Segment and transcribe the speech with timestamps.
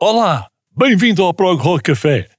[0.00, 0.46] Olá,
[0.76, 2.30] bem-vindo ao Prog Rock Café.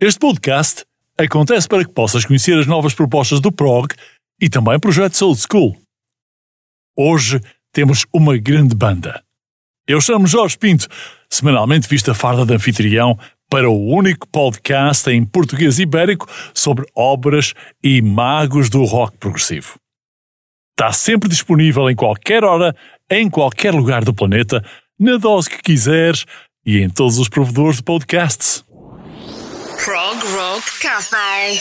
[0.00, 0.84] Este podcast
[1.16, 3.94] acontece para que possas conhecer as novas propostas do Prog
[4.40, 5.80] e também projetos old school.
[6.96, 7.40] Hoje
[7.72, 9.22] temos uma grande banda.
[9.86, 10.88] Eu chamo Jorge Pinto,
[11.30, 13.16] semanalmente vista farda de anfitrião
[13.48, 19.76] para o único podcast em português ibérico sobre obras e magos do rock progressivo.
[20.72, 22.74] Está sempre disponível em qualquer hora,
[23.08, 24.64] em qualquer lugar do planeta,
[24.98, 26.26] na dose que quiseres
[26.64, 28.64] e em todos os provedores de podcasts.
[29.84, 31.60] Prog Rock Cafe.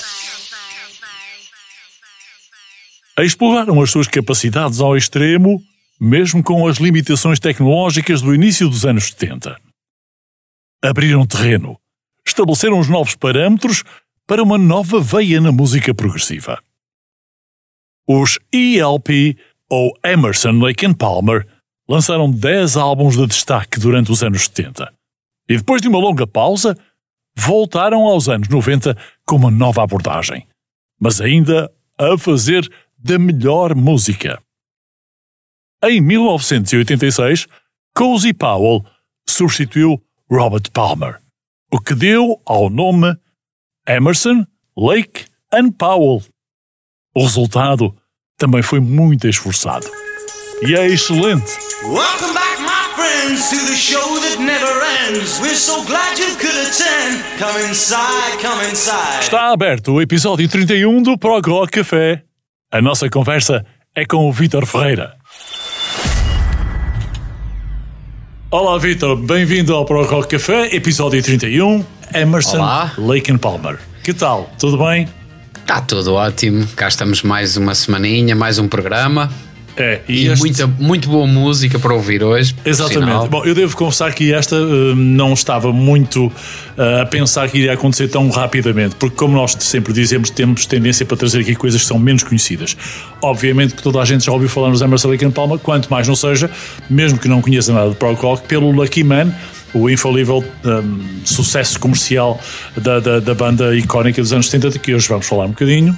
[3.20, 5.62] Exploraram as suas capacidades ao extremo,
[6.00, 9.59] mesmo com as limitações tecnológicas do início dos anos 70.
[10.84, 11.80] Abriram terreno,
[12.26, 13.84] estabeleceram os novos parâmetros
[14.28, 16.61] para uma nova veia na música progressiva.
[18.08, 19.38] Os ELP,
[19.70, 21.48] ou Emerson, Lake and Palmer,
[21.88, 24.92] lançaram 10 álbuns de destaque durante os anos 70.
[25.50, 26.78] E depois de uma longa pausa,
[27.36, 30.45] voltaram aos anos 90 com uma nova abordagem,
[31.00, 34.42] mas ainda a fazer da melhor música.
[35.84, 37.48] Em 1986,
[37.95, 38.84] Cozy Powell
[39.28, 41.22] substituiu Robert Palmer,
[41.72, 43.16] o que deu ao nome
[43.88, 44.45] Emerson,
[44.76, 46.23] Lake and Powell.
[47.16, 47.95] O resultado
[48.38, 49.88] também foi muito esforçado.
[50.62, 51.45] E é excelente.
[51.84, 55.40] Welcome back, my friends, to the show that never ends.
[55.40, 57.23] We're so glad you could attend.
[57.38, 59.22] Come inside, come inside.
[59.22, 62.23] Está aberto o episódio 31 do Prog Rock Café.
[62.72, 63.64] A nossa conversa
[63.96, 65.16] é com o Vítor Ferreira.
[68.50, 69.16] Olá, Vítor.
[69.17, 71.86] Bem-vindo ao Prog Rock Café, episódio 31.
[72.14, 72.94] Emerson, Olá.
[72.98, 73.78] Lake and Palmer.
[74.04, 74.50] Que tal?
[74.58, 75.08] Tudo bem?
[75.56, 76.66] Está tudo ótimo.
[76.76, 79.30] Cá estamos mais uma semaninha, mais um programa.
[79.80, 82.55] É, E, este- muita, muito boa música para ouvir hoje.
[82.65, 83.30] Exatamente.
[83.30, 86.32] Bom, eu devo confessar que esta eh, não estava muito
[86.76, 91.05] eh, a pensar que iria acontecer tão rapidamente, porque, como nós sempre dizemos, temos tendência
[91.05, 92.76] para trazer aqui coisas que são menos conhecidas.
[93.21, 96.08] Obviamente que toda a gente já ouviu falar nos Emerson Lake and Palmer, quanto mais
[96.08, 96.49] não seja,
[96.89, 99.32] mesmo que não conheça nada de prog rock, pelo Lucky Man,
[99.76, 102.42] o infalível um, sucesso comercial
[102.76, 105.95] da, da, da banda icónica dos anos 70, de que hoje vamos falar um bocadinho.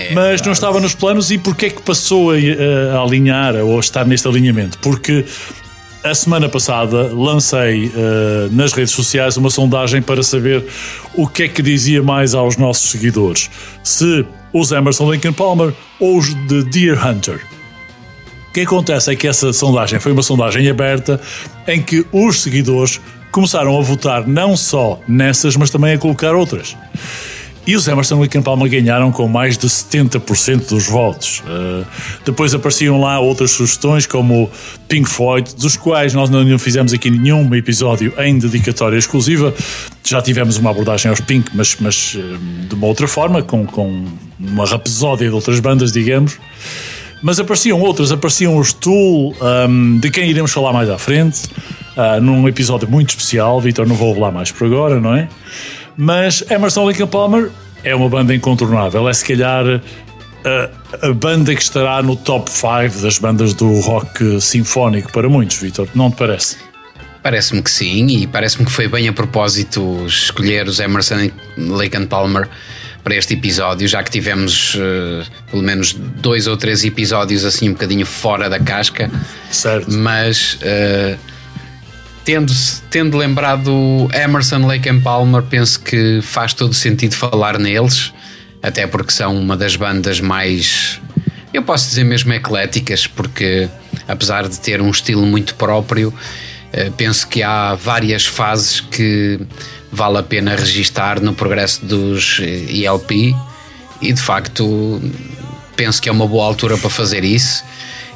[0.00, 3.76] É Mas não estava nos planos e porquê é que passou a, a alinhar ou
[3.76, 4.78] a estar neste alinhamento?
[4.78, 5.24] Porque
[6.02, 10.64] a semana passada lancei eh, nas redes sociais uma sondagem para saber
[11.14, 13.50] o que é que dizia mais aos nossos seguidores.
[13.82, 17.40] Se os Emerson Lincoln Palmer ou os de Deer Hunter.
[18.48, 21.20] O que acontece é que essa sondagem foi uma sondagem aberta
[21.68, 23.00] em que os seguidores
[23.30, 26.76] começaram a votar não só nessas, mas também a colocar outras.
[27.66, 31.40] E os Emerson Lake and Palmer ganharam com mais de 70% dos votos.
[31.40, 31.86] Uh,
[32.24, 34.50] depois apareciam lá outras sugestões, como
[34.88, 39.54] Pink Floyd, dos quais nós não fizemos aqui nenhum episódio em dedicatória exclusiva.
[40.02, 44.06] Já tivemos uma abordagem aos Pink, mas, mas uh, de uma outra forma, com, com
[44.38, 46.38] uma rapesódia de outras bandas, digamos.
[47.22, 49.34] Mas apareciam outras, apareciam os Tool,
[49.68, 51.44] um, de quem iremos falar mais à frente,
[51.94, 53.60] uh, num episódio muito especial.
[53.60, 55.28] Vitor, não vou falar mais por agora, não é?
[56.00, 57.50] Mas Emerson Lake Palmer
[57.84, 59.06] é uma banda incontornável.
[59.06, 59.82] É se calhar
[60.46, 65.58] a, a banda que estará no top 5 das bandas do rock sinfónico para muitos,
[65.58, 65.86] Vitor.
[65.94, 66.56] Não te parece?
[67.22, 72.06] Parece-me que sim, e parece-me que foi bem a propósito escolher os Emerson Lake and
[72.06, 72.48] Palmer
[73.04, 77.72] para este episódio, já que tivemos eh, pelo menos dois ou três episódios assim um
[77.72, 79.10] bocadinho fora da casca,
[79.50, 79.92] Certo.
[79.92, 81.18] mas eh,
[82.24, 82.52] tendo,
[82.90, 88.12] tendo lembrado Emerson Lake and Palmer, penso que faz todo sentido falar neles,
[88.62, 91.00] até porque são uma das bandas mais
[91.52, 93.68] eu posso dizer mesmo ecléticas, porque
[94.06, 96.14] apesar de ter um estilo muito próprio,
[96.72, 99.40] eh, penso que há várias fases que
[99.90, 103.34] vale a pena registar no progresso dos ELP
[104.00, 105.02] e de facto
[105.74, 107.64] penso que é uma boa altura para fazer isso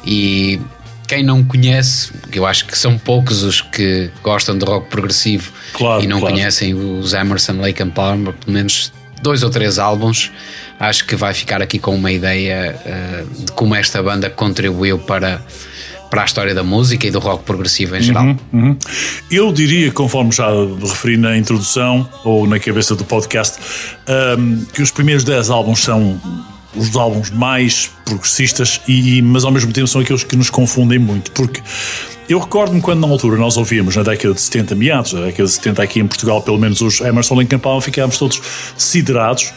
[0.05, 0.59] e
[1.07, 6.03] quem não conhece, eu acho que são poucos os que gostam de rock progressivo Claro,
[6.03, 6.35] e não claro.
[6.35, 8.91] conhecem os Emerson, Lake and Palmer, pelo menos
[9.21, 10.31] dois ou três álbuns,
[10.79, 15.41] acho que vai ficar aqui com uma ideia eh, de como esta banda contribuiu para,
[16.09, 18.35] para a história da música e do rock progressivo em geral.
[18.53, 18.77] Uhum.
[19.31, 20.47] Eu diria, conforme já
[20.81, 23.57] referi na introdução ou na cabeça do podcast,
[24.07, 26.19] ahm, que os primeiros 10 álbuns são
[26.75, 31.31] os álbuns mais progressistas, e, mas ao mesmo tempo são aqueles que nos confundem muito,
[31.31, 31.61] porque
[32.27, 35.51] eu recordo-me quando na altura nós ouvíamos na década de 70, meados da década de
[35.51, 38.41] 70 aqui em Portugal, pelo menos os Emerson and Palmer, ficámos todos
[38.77, 39.51] siderados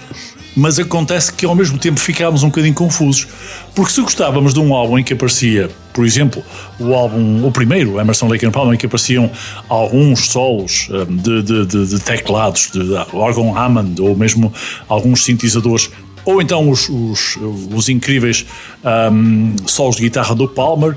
[0.56, 3.28] mas acontece que ao mesmo tempo ficámos um bocadinho confusos.
[3.76, 6.42] Porque se gostávamos de um álbum em que aparecia, por exemplo,
[6.80, 9.30] o álbum, o primeiro, Emerson Lake and Palmer, em que apareciam
[9.68, 12.80] alguns solos hum, de, de, de- de teclados, de
[13.12, 14.52] órgão Hammond, ou mesmo
[14.88, 15.90] alguns sintetizadores,
[16.28, 17.38] ou então os, os,
[17.74, 18.44] os incríveis
[19.10, 20.94] hum, solos de guitarra do Palmer,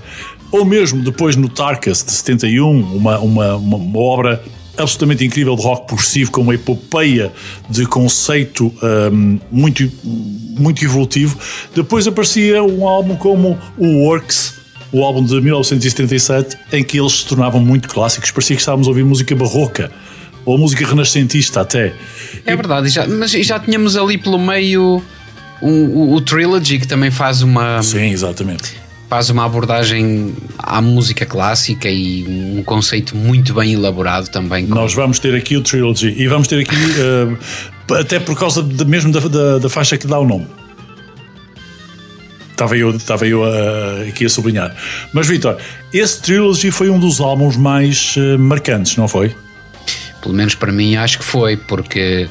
[0.51, 4.43] ou mesmo depois no Tarkus de 71, uma, uma, uma, uma obra
[4.77, 7.31] absolutamente incrível de rock progressivo, com uma epopeia
[7.69, 11.39] de conceito hum, muito, muito evolutivo.
[11.73, 14.55] Depois aparecia um álbum como o Works,
[14.91, 18.31] o álbum de 1977, em que eles se tornavam muito clássicos.
[18.31, 19.89] Parecia que estávamos a ouvir música barroca
[20.43, 21.93] ou música renascentista até.
[22.45, 25.01] É verdade, já, mas já tínhamos ali pelo meio
[25.61, 28.73] o, o, o Trilogy que também faz uma, Sim, exatamente.
[29.09, 32.25] faz uma abordagem à música clássica e
[32.57, 34.65] um conceito muito bem elaborado também.
[34.67, 36.75] com- Nós vamos ter aqui o Trilogy e vamos ter aqui,
[37.93, 40.47] eh, até por causa de- mesmo da, da, da faixa que dá o nome.
[42.51, 44.75] Estava eu, estava eu a- aqui a sublinhar.
[45.13, 45.57] Mas, Vitor,
[45.91, 49.35] esse Trilogy foi um dos álbuns mais eh, marcantes, não foi?
[50.21, 52.29] Pelo menos para mim acho que foi, porque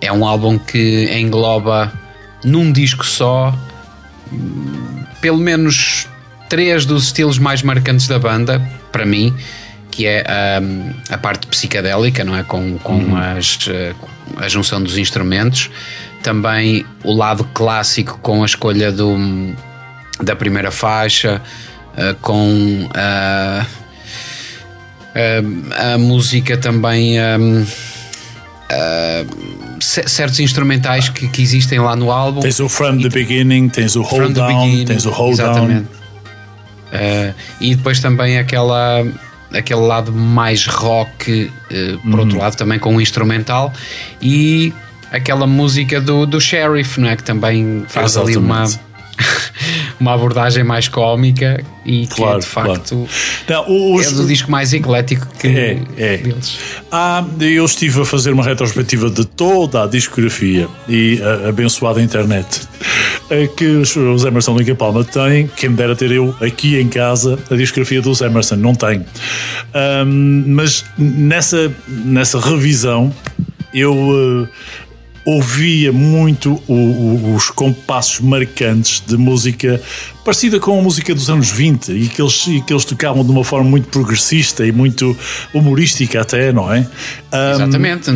[0.00, 1.92] é um álbum que engloba
[2.44, 3.54] num disco só
[4.32, 6.06] hum, pelo menos
[6.48, 8.60] três dos estilos mais marcantes da banda,
[8.90, 9.34] para mim,
[9.90, 10.24] que é
[10.62, 12.42] hum, a parte psicadélica, não é?
[12.42, 13.94] Com, com as, eh,
[14.38, 15.70] a junção dos instrumentos,
[16.22, 19.16] também o lado clássico com a escolha do,
[20.22, 21.40] da primeira faixa,
[21.96, 23.64] eh, com a
[25.12, 27.66] a, a música também um, uh,
[28.66, 29.26] ce-
[29.80, 34.02] certos instrumentais que, que existem lá no álbum Tens o From the Beginning, tens o
[34.02, 35.86] Hold Down, tens o Hold exatamente.
[35.88, 36.00] Down.
[36.92, 39.04] Uh, e depois também aquela
[39.52, 42.20] aquele lado mais rock uh, por Uhum.
[42.20, 43.72] outro lado também com o instrumental
[44.20, 44.72] e
[45.10, 47.16] aquela música do, do Sheriff não é?
[47.16, 48.89] que também faz ali uma Exatamente.
[50.00, 53.08] uma abordagem mais cómica e que Claro, é de facto
[53.48, 56.16] Não, o- é os- do disco mais eclético que É, é.
[56.18, 56.58] deles.
[56.90, 62.62] Ah, eu estive a fazer uma retrospectiva de toda a discografia e a abençoada internet
[63.30, 65.46] eh, que os, os Emerson and Palmer têm.
[65.56, 69.04] Quem me dera ter eu aqui em casa a discografia dos Emerson, não tenho.
[69.74, 73.12] Ahm, mas nessa, nessa revisão
[73.72, 74.48] eu eh,
[75.36, 79.80] ouvia muito o- o- os compassos marcantes de música
[80.24, 83.30] parecida com a música dos anos 20 e que eles, e que eles tocavam de
[83.30, 85.16] uma forma muito progressista e muito
[85.54, 86.86] humorística até, não é?
[87.32, 88.10] Ahm, Exatamente,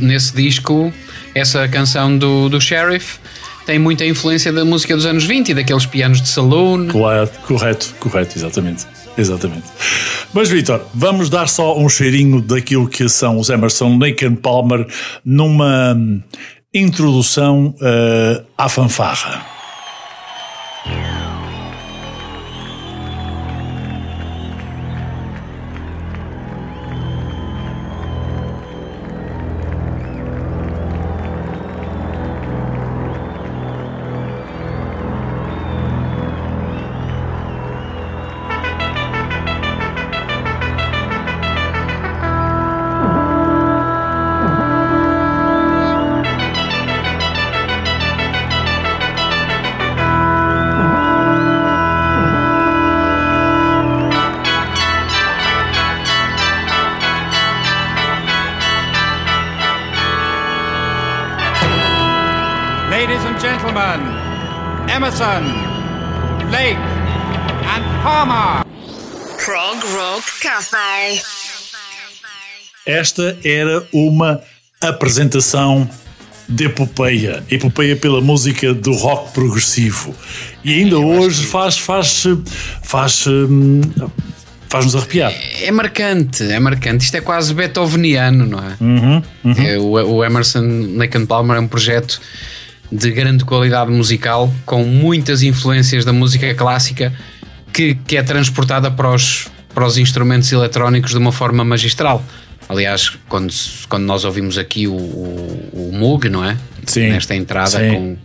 [0.00, 0.92] nesse disco,
[1.34, 3.18] essa canção do, do Sheriff
[3.66, 6.86] tem muita influência da música dos anos 20 e daqueles pianos de saloon.
[6.88, 8.86] Claro, correto, correto, exatamente.
[9.18, 9.64] Exatamente.
[10.32, 14.86] Mas, Vitor, vamos dar só um cheirinho daquilo que são os Emerson, Lake Palmer
[15.24, 15.98] numa
[16.72, 19.46] introdução eh, à fanfarra.
[72.98, 74.40] Esta era uma
[74.80, 75.88] apresentação
[76.48, 80.12] de epopeia, epopeia pela música do rock progressivo.
[80.64, 82.24] E ainda hoje faz, faz,
[82.82, 83.82] faz, hum,
[84.68, 85.32] faz-nos arrepiar.
[85.62, 87.04] É marcante, é marcante.
[87.04, 88.76] Isto é quase beethoveniano, não é?
[88.80, 89.22] Uhum,
[89.64, 92.20] É, o, o Emerson Lake and Palmer é um projeto
[92.90, 97.12] de grande qualidade musical, com muitas influências da música clássica,
[97.72, 102.24] que, que é transportada para os, para os instrumentos eletrónicos de uma forma magistral.
[102.68, 103.52] Aliás, quando,
[103.88, 106.56] quando nós ouvimos aqui o, o, o Moog, não é?
[106.86, 108.16] Sim, Nesta entrada sim.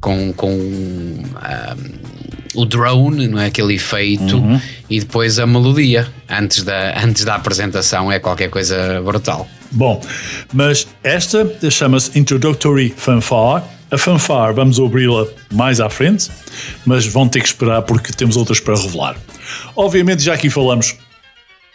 [0.00, 1.76] com, com, com ah,
[2.54, 3.46] o drone, não é?
[3.46, 4.60] Aquele efeito Uhum.
[4.88, 9.46] e depois a melodia antes da, antes da apresentação é qualquer coisa brutal.
[9.70, 10.00] Bom,
[10.52, 13.62] mas esta chama-se Introductory Fanfare.
[13.90, 16.30] A fanfare vamos abri-la mais à frente,
[16.84, 19.16] mas vão ter que esperar porque temos outras para revelar.
[19.74, 20.94] Obviamente, já aqui falamos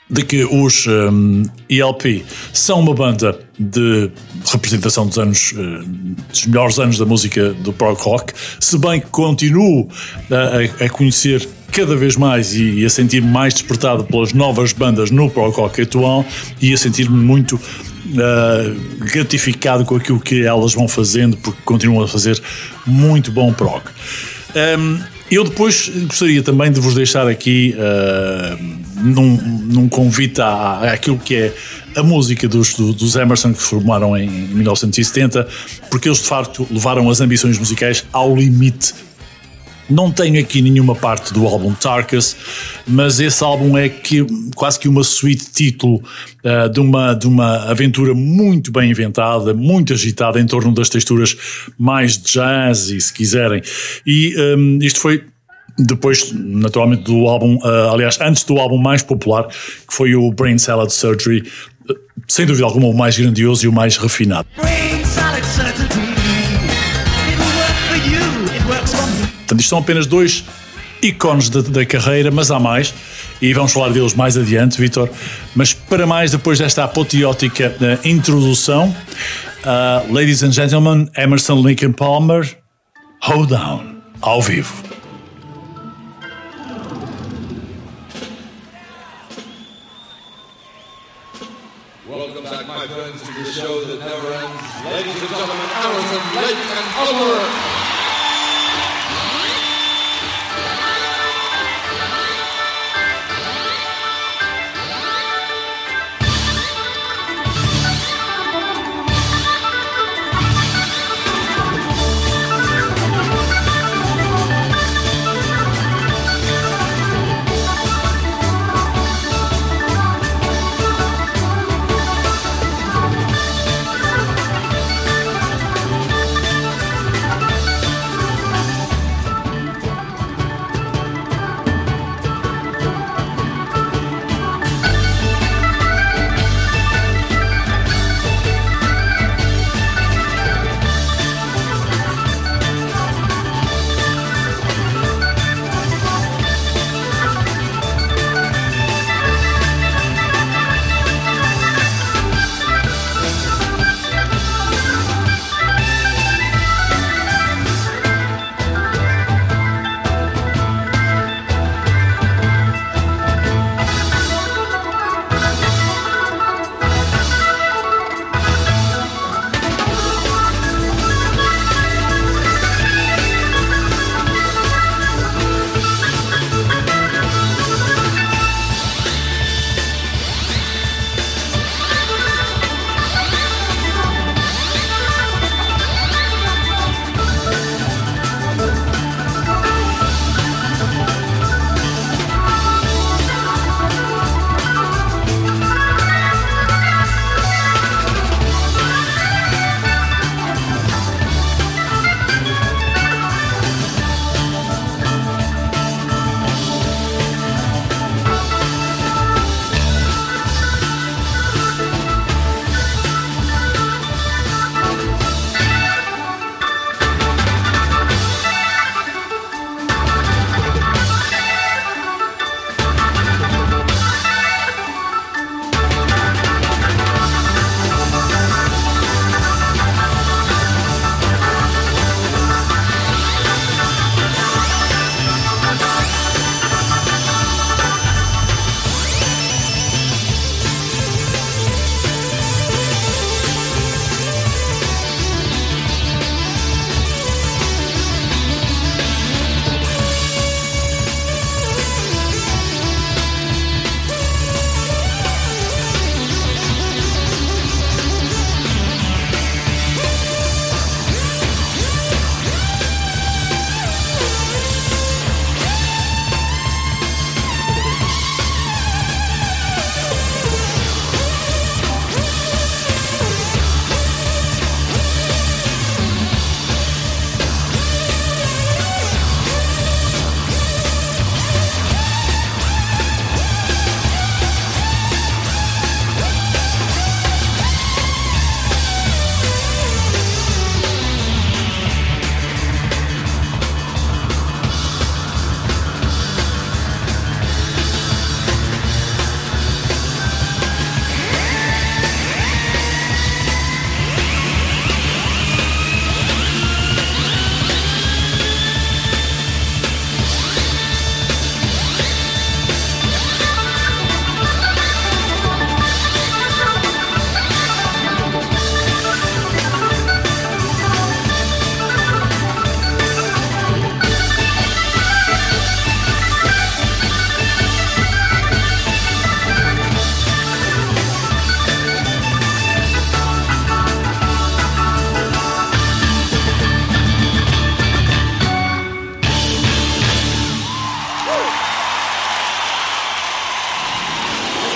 [0.10, 4.12] de que os hum, ELP são uma banda de
[4.52, 9.08] representação dos anos hum, dos melhores anos da música do prog rock, se bem que
[9.08, 9.88] continuo
[10.30, 15.10] a, a- conhecer cada vez mais e, e a sentir-me mais despertado pelas novas bandas
[15.10, 16.24] no prog rock atual
[16.62, 17.60] e a sentir-me muito
[18.16, 18.76] ah,
[19.12, 22.40] gratificado com aquilo que elas vão fazendo porque continuam a fazer
[22.86, 23.82] muito bom prog.
[24.78, 25.00] Hum,
[25.32, 28.56] eu depois gostaria também de vos deixar aqui ah,
[29.04, 31.54] num, num convite àquilo que é
[31.96, 35.48] a música dos, do- dos Emerson que formaram em 1970,
[35.90, 38.94] porque eles de facto levaram as ambições musicais ao limite
[39.90, 42.36] não tenho aqui nenhuma parte do álbum Tarkus,
[42.88, 46.02] mas esse álbum é que, quase que uma suite título
[46.44, 51.36] ah, de, uma, de uma aventura muito bem inventada, muito agitada em torno das texturas
[51.78, 53.62] mais jazzy, se quiserem.
[54.06, 55.26] E hum, isto foi
[55.78, 60.58] depois, naturalmente, do álbum, ah, aliás, antes do álbum mais popular, que foi o Brain
[60.58, 61.44] Salad Surgery,
[61.90, 61.94] ah,
[62.28, 64.48] sem dúvida alguma o mais grandioso e o mais refinado.
[64.58, 65.90] Brain salad surgery.
[67.32, 68.56] It'll work for you.
[68.56, 69.28] It works for me.
[69.28, 70.44] Portanto, isto são apenas dois
[71.02, 72.94] ícones da, carreira, mas há mais,
[73.42, 75.10] e vamos falar deles mais adiante, Vitor.
[75.54, 78.96] Mas para mais, depois desta apoteótica eh, introdução,
[79.66, 82.58] ah, ladies and gentlemen, Emerson Lincoln Palmer,
[83.22, 84.93] Hold Down, ao vivo.
[97.04, 97.63] Lake,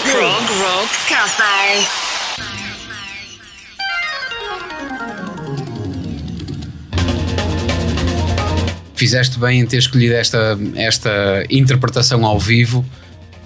[0.09, 1.85] Rock Cafe.
[8.95, 12.85] Fizeste bem em ter escolhido esta, esta interpretação ao vivo,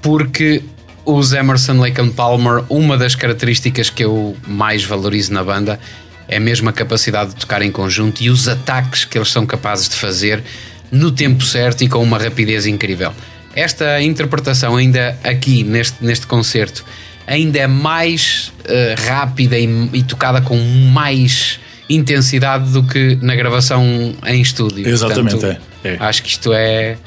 [0.04, 0.62] porque
[1.04, 5.80] os Emerson Lake and Palmer, uma das características que eu mais valorizo na banda
[6.28, 9.90] é mesmo a capacidade de tocar em conjunto e os ataques que eles são capazes
[9.90, 10.44] de fazer
[10.92, 13.12] no tempo certo e com uma rapidez incrível.
[13.56, 16.86] Esta interpretação, ainda aqui neste, neste concerto,
[17.28, 20.58] ainda é mais uh, rápida e, e tocada com
[20.94, 21.60] mais
[21.90, 24.88] intensidade do que na gravação em estúdio.
[24.88, 25.98] Exatamente, Portanto, é, é.
[26.00, 26.98] Acho que isto é,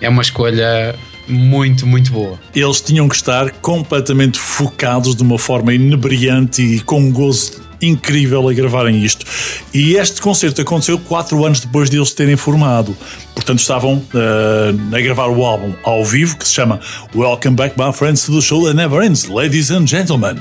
[0.00, 0.94] é uma escolha
[1.28, 2.38] muito, muito boa.
[2.54, 8.52] Eles tinham que estar completamente focados de uma forma inebriante e com gozo incrível a
[8.52, 9.24] gravarem isto.
[9.72, 12.96] E este concerto aconteceu quatro anos depois de eles terem formado.
[13.34, 16.80] Portanto, estavam uh, a gravar o álbum ao vivo, que se chama
[17.14, 20.36] Welcome Back, My Friends, to the Show That Never Ends, Ladies and Gentlemen.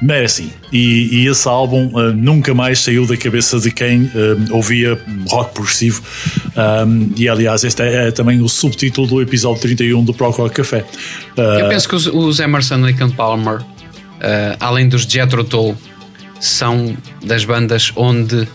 [0.00, 0.52] Merece.
[0.72, 4.10] E, e esse álbum uh, nunca mais saiu da cabeça de quem uh,
[4.50, 6.02] ouvia rock progressivo.
[6.86, 10.56] Um, e aliás, este é, é, também o subtítulo do episódio 31 do Pro Rock
[10.56, 10.84] Café.
[11.36, 13.60] Eu penso que os, os Emerson, Lake and Palmer,
[14.60, 15.76] além dos Jethro Tull,
[16.40, 18.48] são das bandas onde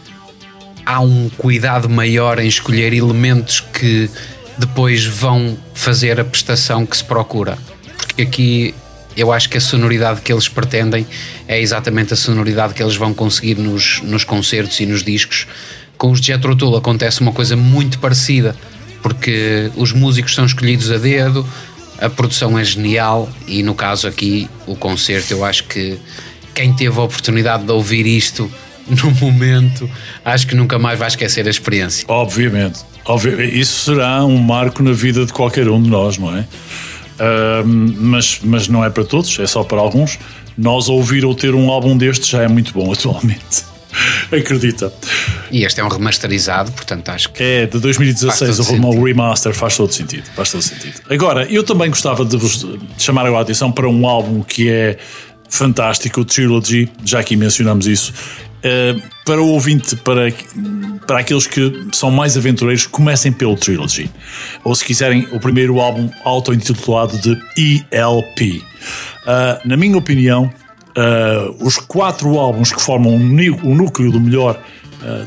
[0.86, 4.10] há um cuidado maior em escolher elementos que
[4.58, 7.58] depois vão fazer a prestação que se procura.
[7.98, 8.76] Porque aqui
[9.16, 11.06] eu acho que a sonoridade que eles pretendem
[11.48, 15.48] é exatamente a sonoridade que eles vão conseguir nos, nos concertos e nos discos.
[15.98, 18.56] Com os Jethro Tull acontece uma coisa muito parecida,
[19.02, 21.46] porque os músicos são escolhidos a dedo,
[22.00, 26.00] a produção é genial e no caso aqui o concerto eu acho que
[26.54, 28.52] quem teve a oportunidade de ouvir isto
[28.88, 29.90] no momento,
[30.24, 32.06] acho que nunca mais vai esquecer a experiência.
[32.08, 33.58] Obviamente, obviamente.
[33.58, 36.42] isso será um marco na vida de qualquer um de nós, não é?
[36.42, 40.18] Uh, mas, mas não é para todos, é só para alguns.
[40.58, 43.72] Nós ouvir ou ter um álbum destes já é muito bom atualmente.
[44.32, 44.92] Acredita.
[45.52, 47.44] E este é um remasterizado, portanto acho que.
[47.44, 49.04] É, de 2016, o sentido.
[49.04, 50.24] remaster faz todo sentido.
[50.34, 51.02] Faz todo sentido.
[51.10, 52.66] Agora, eu também gostava de vos
[52.98, 54.98] chamar a atenção para um álbum que é
[55.52, 58.14] fantástico, o Trilogy, já aqui mencionamos isso.
[58.60, 60.34] Uh, para o ouvinte, para,
[61.06, 64.10] para aqueles que são mais aventureiros, comecem pelo Trilogy.
[64.64, 68.64] Ou se quiserem, o primeiro álbum auto-intitulado de ELP.
[69.24, 70.52] Uh, na minha opinião,
[70.98, 74.60] uh, os quatro álbuns que formam o núcleo do melhor,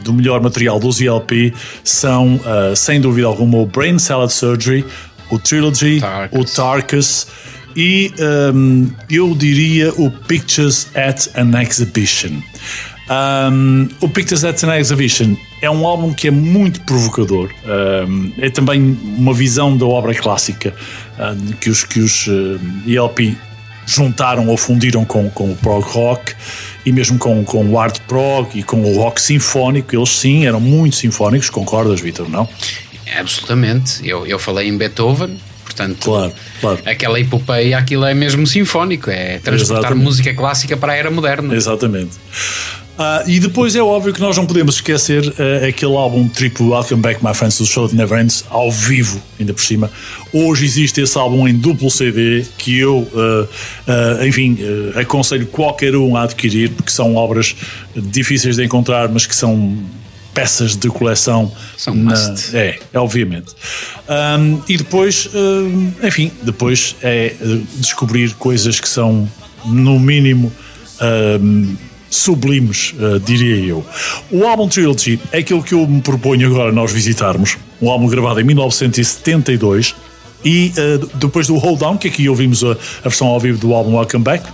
[0.05, 2.39] do melhor material dos ELP são,
[2.77, 4.85] sem dúvida alguma, o Brain Salad Surgery,
[5.31, 6.39] o Trilogy, Tarkus.
[6.39, 7.27] o Tarkus
[7.77, 8.13] e
[8.55, 12.41] um, eu diria o Pictures at an Exhibition.
[13.11, 17.51] Um, o Pictures at an Exhibition é um álbum que é muito provocador.
[18.09, 20.75] Um, é também uma visão da obra clássica
[21.61, 23.37] que os, que os uh, ELP
[23.87, 26.35] juntaram ou fundiram com, com o prog rock
[26.87, 29.95] e mesmo com, com o art prog e com o rock sinfónico.
[29.95, 32.29] Eles sim eram muito sinfónicos, concordas, Vitor?
[32.29, 32.49] Não?
[33.19, 34.07] Absolutamente.
[34.07, 36.79] Eu, eu falei em Beethoven, portanto, claro, claro.
[36.85, 40.05] aquela epopeia, aquilo é mesmo sinfónico, é transportar Exatamente.
[40.05, 41.55] música clássica para a era moderna.
[41.55, 42.13] Exatamente.
[42.95, 47.03] Uh, e depois é óbvio que nós não podemos esquecer uh, aquele álbum triplo Welcome
[47.03, 49.91] Back My Friends the Show That Never Ends ao vivo, ainda por cima.
[50.33, 54.57] Hoje existe esse álbum em duplo CD que eu, uh, enfim,
[54.95, 57.57] aconselho qualquer um a adquirir porque são obras
[57.97, 59.77] difíceis de encontrar, mas que são
[60.35, 61.51] peças de coleção.
[61.77, 62.55] São na, must.
[62.55, 63.55] É, obviamente.
[64.09, 67.35] Um, e depois, um, enfim, depois é
[67.77, 69.29] descobrir coisas que são,
[69.65, 70.53] no mínimo,
[71.41, 71.77] um,
[72.11, 73.85] sublimes, uh, diria eu.
[74.31, 77.57] O álbum Trilogy é aquilo que eu me proponho agora nós visitarmos.
[77.81, 79.95] Um álbum gravado em 1972.
[80.45, 83.73] E uh, depois do Hold Down, que aqui ouvimos a, a, versão ao vivo do
[83.73, 84.47] álbum Welcome Back,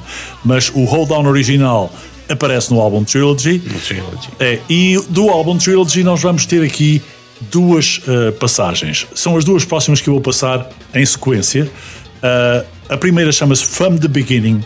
[0.44, 1.92] mas o Hold Down original
[2.30, 3.58] aparece no álbum Trilogy.
[3.58, 4.28] Trilogy.
[4.38, 7.02] É, e do álbum Trilogy nós vamos ter aqui
[7.50, 9.06] duas uh, passagens.
[9.14, 11.70] São as duas próximas que eu vou passar em sequência.
[12.22, 14.62] Uh, a primeira chama-se From the Beginning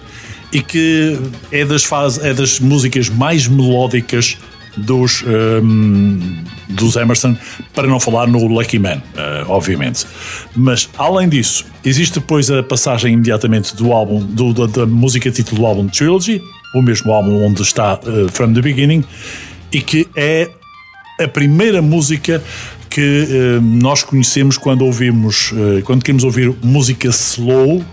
[0.52, 1.18] e que
[1.50, 4.38] é das, faz, é das músicas mais melódicas
[4.76, 7.36] dos, um, ehm, dos Emerson,
[7.74, 10.06] para não falar no Lucky Man, uh, obviamente.
[10.54, 15.60] Mas além disso, existe depois a passagem imediatamente do álbum, do, da, da, música título
[15.60, 16.42] do álbum Trilogy,
[16.74, 19.04] o mesmo álbum onde está uh, From the Beginning,
[19.72, 20.50] e que é
[21.20, 22.42] a primeira música
[22.90, 25.52] que uh, nós conhecemos quando ouvimos,
[25.84, 27.84] quando queremos ouvir música slow,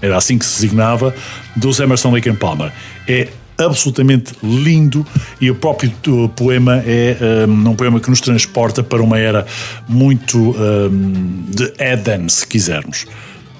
[0.00, 1.14] era assim que se designava,
[1.54, 2.72] dos Emerson Lake and Palmer.
[3.08, 5.06] É absolutamente lindo
[5.40, 5.90] e o próprio
[6.36, 7.16] poema é
[7.48, 9.46] um, um, poema que nos transporta para uma era
[9.88, 13.06] muito um, de Eden, se quisermos.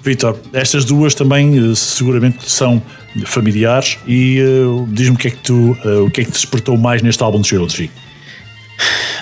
[0.06, 2.80] Vitor, estas duas também eh, seguramente são
[3.24, 6.34] familiares e uh, diz-me o que é que tu uh, o que é que te
[6.34, 7.90] despertou mais neste álbum de Trilogy?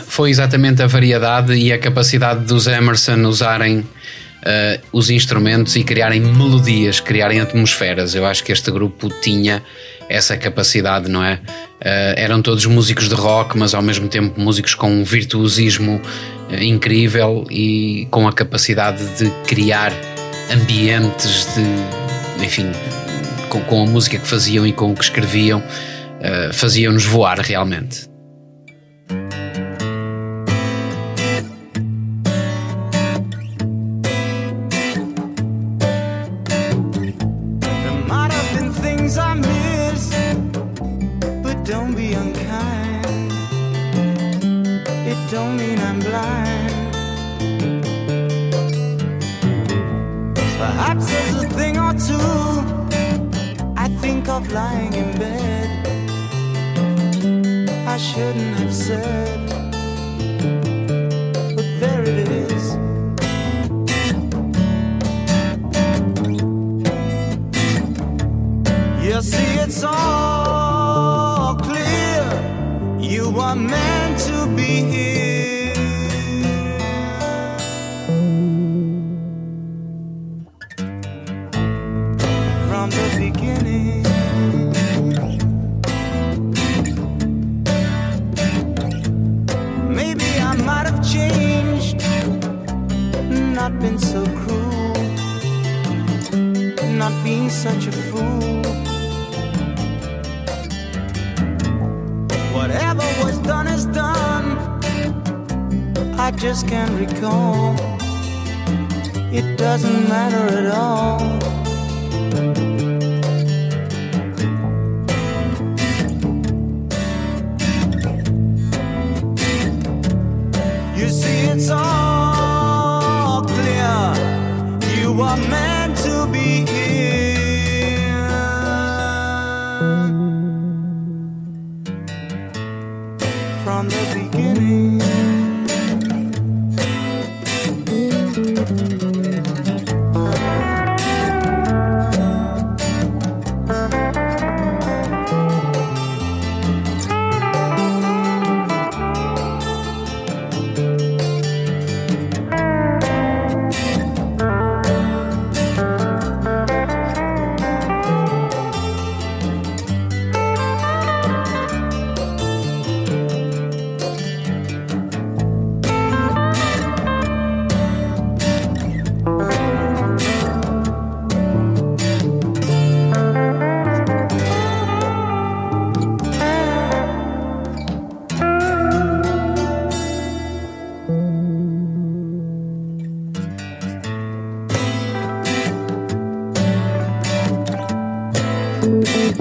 [0.07, 3.87] Foi exatamente a variedade e a capacidade dos Emerson usarem uh,
[4.93, 8.15] os instrumentos e criarem melodias, criarem atmosferas.
[8.15, 9.63] Eu acho que este grupo tinha
[10.07, 11.41] essa capacidade, não é?
[11.81, 16.01] Eram todos músicos de rock, mas ao mesmo tempo músicos com um virtuosismo
[16.61, 19.93] incrível e com a capacidade de criar
[20.53, 22.71] ambientes de, enfim,
[23.49, 28.14] com, com a música que faziam e com o que escreviam, uh, faziam-nos voar realmente.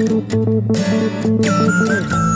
[0.06, 0.34] Thank
[2.12, 2.33] you.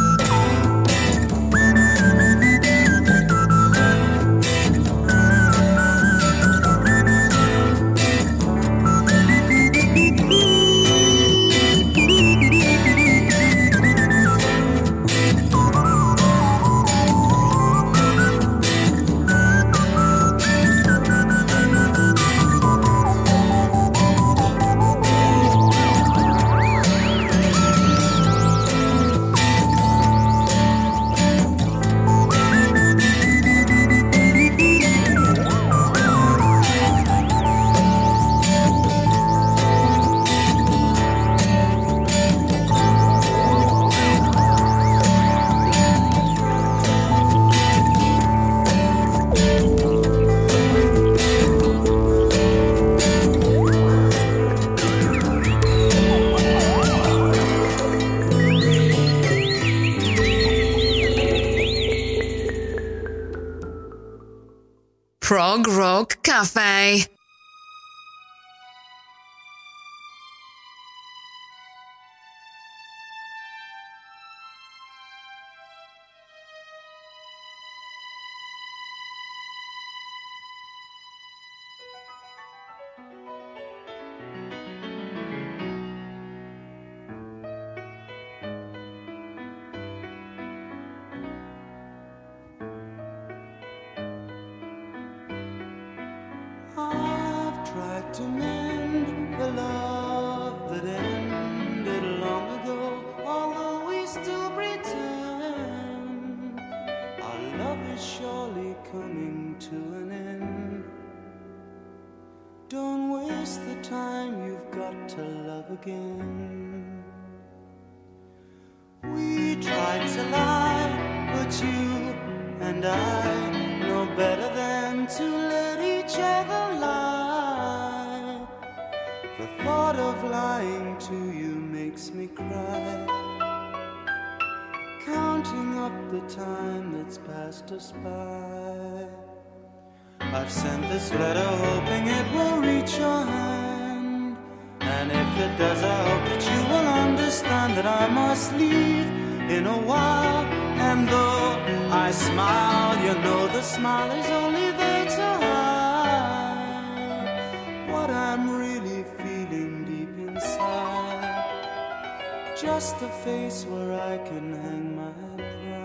[162.60, 165.77] Just a face where I can hang my pride.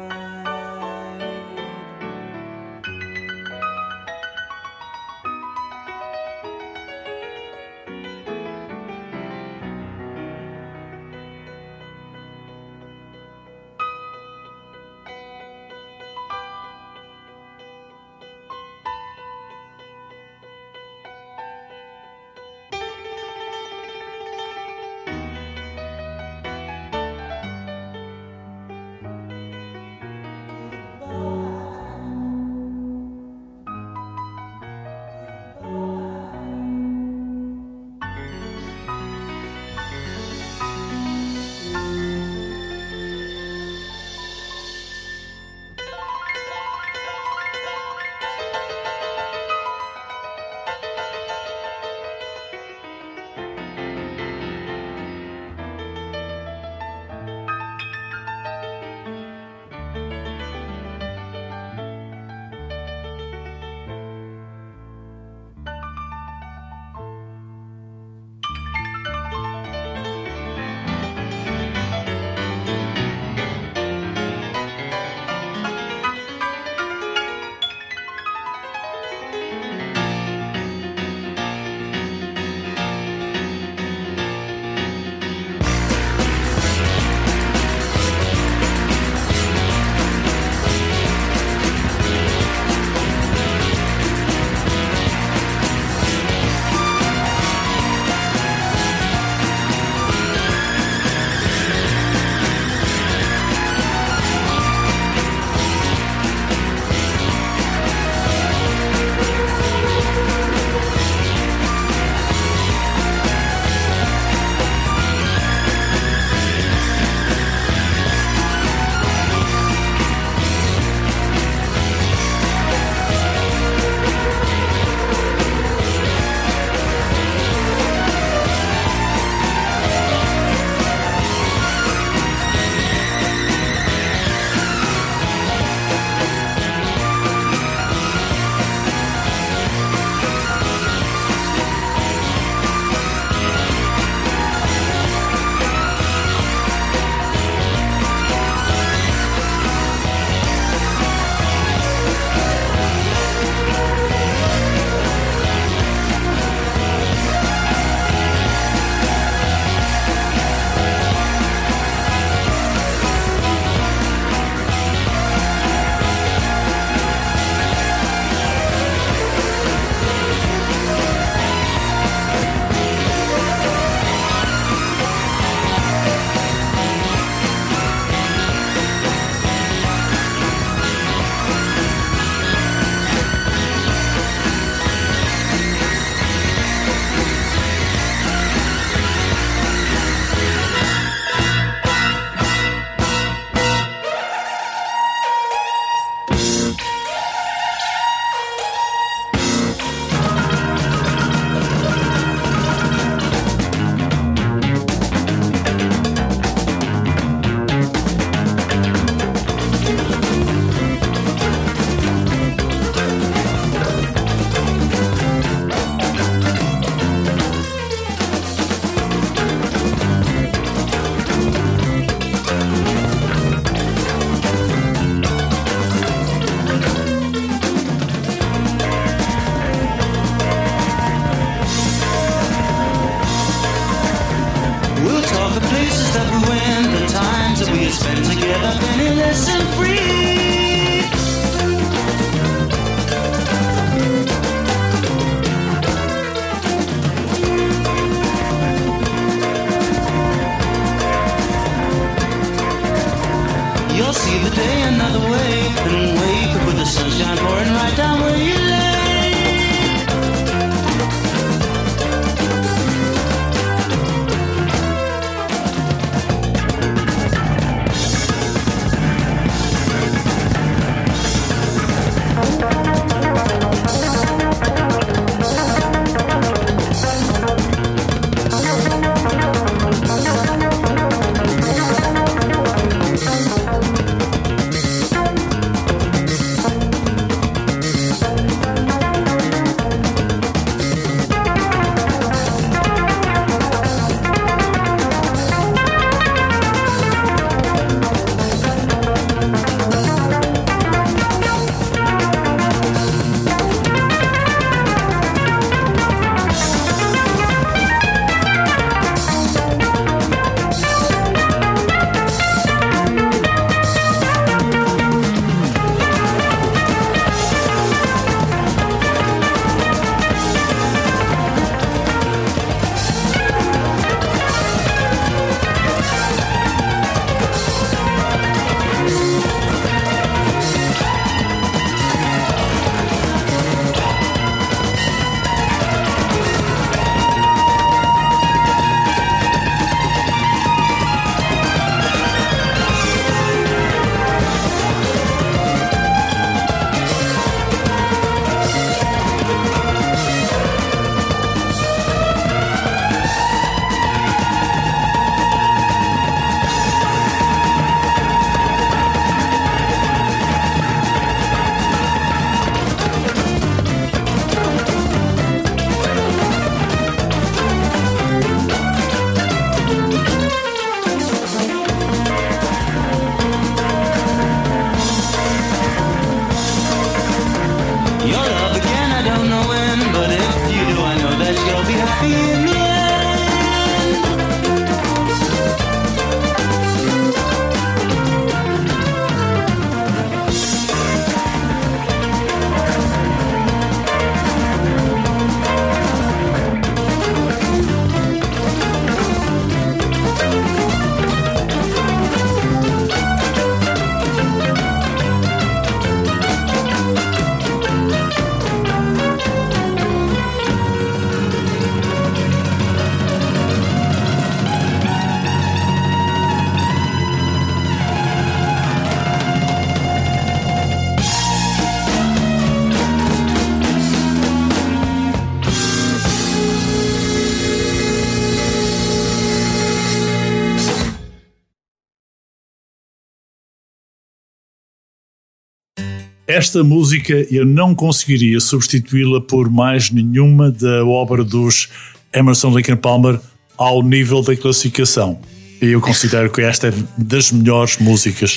[436.63, 441.89] Esta música eu não conseguiria substituí-la por mais nenhuma da obra dos
[442.33, 443.41] Emerson Lake and Palmer
[443.77, 445.41] ao nível da classificação.
[445.83, 448.57] E eu considero que esta é das melhores músicas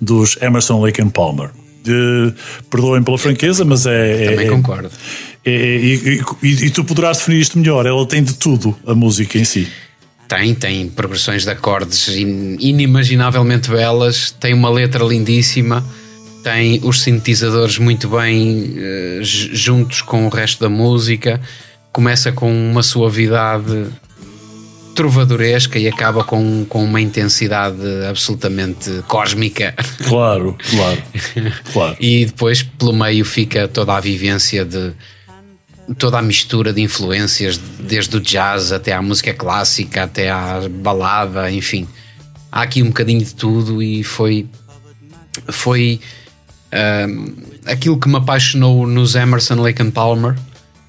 [0.00, 1.50] dos Emerson Lake and Palmer.
[1.82, 2.32] De,
[2.70, 4.30] perdoem pela franqueza, mas é.
[4.30, 4.88] Também é, concordo.
[5.44, 7.84] é- é- e, e- e tu poderás definir isto melhor.
[7.84, 9.66] Ela tem de tudo, a música em si.
[10.28, 15.84] Tem, tem progressões de acordes in- inimaginavelmente belas, tem uma letra lindíssima,
[16.42, 18.74] tem os sintetizadores muito bem
[19.22, 21.40] ju- juntos com o resto da música,
[21.92, 23.86] começa com uma suavidade
[24.94, 29.74] trovadoresca e acaba com, com uma intensidade absolutamente cósmica.
[30.06, 31.02] Claro, claro,
[31.72, 31.96] claro.
[32.00, 34.92] E depois pelo meio fica toda a vivência de
[35.98, 41.50] toda a mistura de influências, desde o jazz até à música clássica, até à balada,
[41.50, 41.88] enfim.
[42.52, 44.46] Há aqui um bocadinho de tudo e foi
[45.48, 46.00] foi
[47.66, 50.36] aquilo que me apaixonou nos Emerson Lake and Palmer.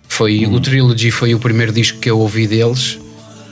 [0.08, 3.00] Foi o Trilogy foi o primeiro disco que eu ouvi deles.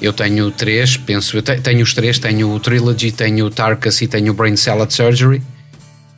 [0.02, 4.02] Eu tenho três, penso, eu te- tenho os três, tenho o Trilogy, tenho o Tarkus
[4.02, 5.42] e tenho o Brain Salad Surgery.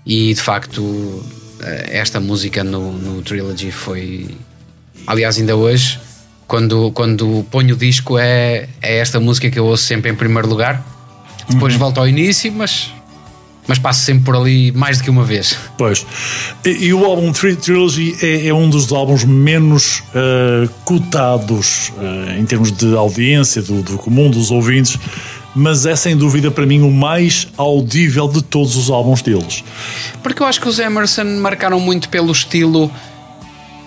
[0.06, 1.24] E de facto,
[1.62, 4.30] eh, esta música no, no Trilogy foi.
[5.08, 6.00] Aliás, ainda hoje,
[6.48, 10.48] quando, quando ponho o disco, é, é esta música que eu ouço sempre em primeiro
[10.48, 10.86] lugar.
[11.50, 12.92] Depois volto ao início, mas,
[13.68, 15.56] mas passo sempre por ali mais do que uma vez.
[15.78, 16.06] Pois.
[16.66, 22.38] E, e o álbum Tri- Trilogy é, é um dos álbuns menos eh, cotados eh,
[22.40, 24.98] em termos de audiência, do, do comum dos ouvintes,
[25.56, 29.64] mas é sem dúvida para mim o mais audível de todos os álbuns deles.
[30.24, 32.92] Porque eu acho que os Emerson marcaram muito pelo estilo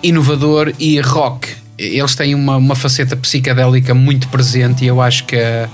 [0.02, 1.48] inovador e rock.
[1.78, 5.68] Eles têm uma, uma faceta psicadélica muito presente e eu acho que a,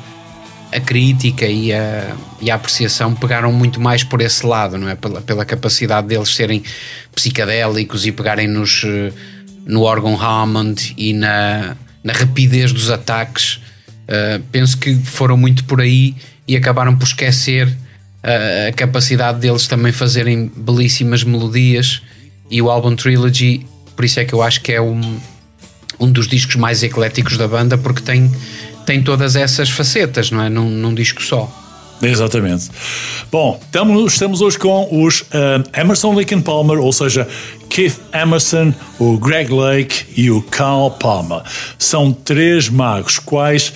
[0.72, 4.94] a crítica e a, e a apreciação pegaram muito mais por esse lado, não é?
[4.94, 6.62] Pela, pela capacidade deles serem
[7.14, 9.12] psicadélicos e pegarem nos, eh,
[9.66, 13.60] no órgão Hammond e na, na rapidez dos ataques.
[14.08, 16.16] Uh, penso que foram muito por aí
[16.46, 22.02] e acabaram por esquecer uh, a capacidade deles também fazerem belíssimas melodias
[22.50, 23.64] e o álbum Trilogy,
[23.94, 25.20] por isso é que eu acho que é um,
[26.00, 28.28] um dos discos mais ecléticos da banda porque tem
[28.84, 30.48] tem todas essas facetas, não é?
[30.48, 31.50] Num, num disco só.
[32.02, 32.70] Exatamente.
[33.30, 37.28] Bom, estamos, estamos hoje com os uh, Emerson Lake and Palmer, ou seja,
[37.68, 41.42] Keith Emerson, o Greg Lake e o Carl Palmer.
[41.78, 43.72] São três magos, quais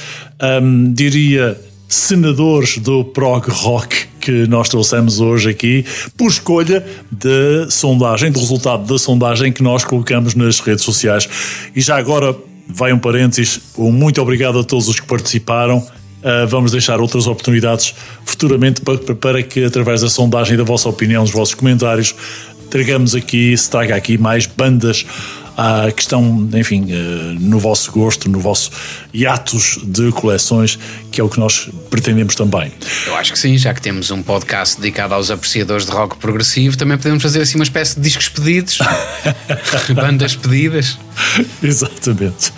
[0.62, 5.84] um, diria senadores do prog rock que nós trouxemos hoje aqui,
[6.16, 11.28] por escolha de sondagem, do resultado da sondagem que nós colocamos nas redes sociais.
[11.76, 12.34] E já agora
[12.68, 15.78] vai um parênteses, um muito obrigado a todos os que participaram.
[15.78, 17.94] Uh, vamos deixar outras oportunidades
[18.24, 22.14] futuramente para, para, que, através da sondagem da vossa opinião, dos vossos comentários,
[22.70, 25.04] tragamos aqui, se traga aqui mais bandas
[25.54, 28.70] uh, que estão, enfim, uh, no vosso gosto, no vosso
[29.12, 30.78] hiatus de coleções,
[31.10, 32.72] que é o que nós pretendemos também.
[33.06, 36.76] Eu acho que sim, já que temos um podcast dedicado aos apreciadores de rock progressivo,
[36.76, 38.78] também podemos fazer assim uma espécie de discos pedidos,
[39.94, 40.98] bandas pedidas.
[41.62, 42.52] Exatamente.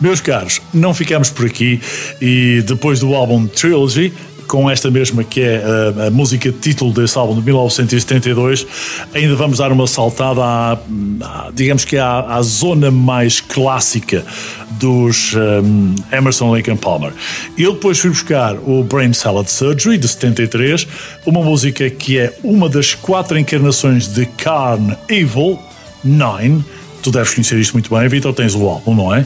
[0.00, 1.80] Meus caros, não ficamos por aqui
[2.20, 4.12] e depois do álbum Trilogy,
[4.50, 8.66] com esta mesma que é a, a, música título desse álbum de 1972,
[9.14, 14.24] ainda vamos dar uma saltada à, à digamos que à, à, zona mais clássica
[14.72, 17.12] dos um, Emerson Lake and Palmer.
[17.56, 20.84] Eu depois fui buscar o Brain Salad Surgery de 73,
[21.24, 25.60] uma música que é uma das quatro encarnações de Carn Evil
[26.02, 26.64] 9.
[27.04, 29.24] Tu deves conhecer isto muito bem, Vitor, tens o álbum, não é?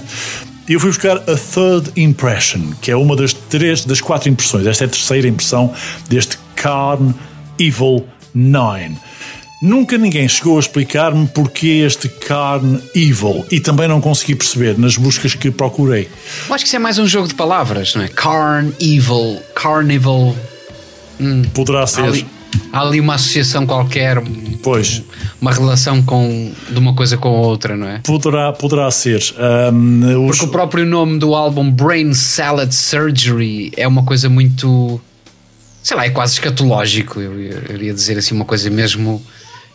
[0.67, 4.67] E eu fui buscar a Third Impression, que é uma das três, das quatro impressões.
[4.67, 5.73] Esta é a terceira impressão
[6.09, 7.13] deste Carn
[7.59, 8.97] Evil 9.
[9.61, 14.97] Nunca ninguém chegou a explicar-me porque este Carn Evil e também não consegui perceber nas
[14.97, 16.09] buscas que procurei.
[16.49, 18.09] Eu acho que isso é mais um jogo de palavras, não é?
[18.09, 20.35] Carn Evil, Carnival.
[21.21, 21.43] Hum.
[21.53, 22.03] Poderá ser.
[22.03, 22.27] Ali,
[22.73, 24.23] há ali uma associação qualquer,
[24.63, 25.03] pois.
[25.41, 27.99] uma relação com, de uma coisa com a outra, não é?
[27.99, 29.23] Poderá, poderá ser.
[29.73, 30.39] Um, os...
[30.39, 35.01] Porque o próprio nome do álbum Brain Salad Surgery é uma coisa muito.
[35.83, 37.21] sei lá, é quase escatológico.
[37.21, 39.23] Eu, eu iria dizer assim, uma coisa mesmo.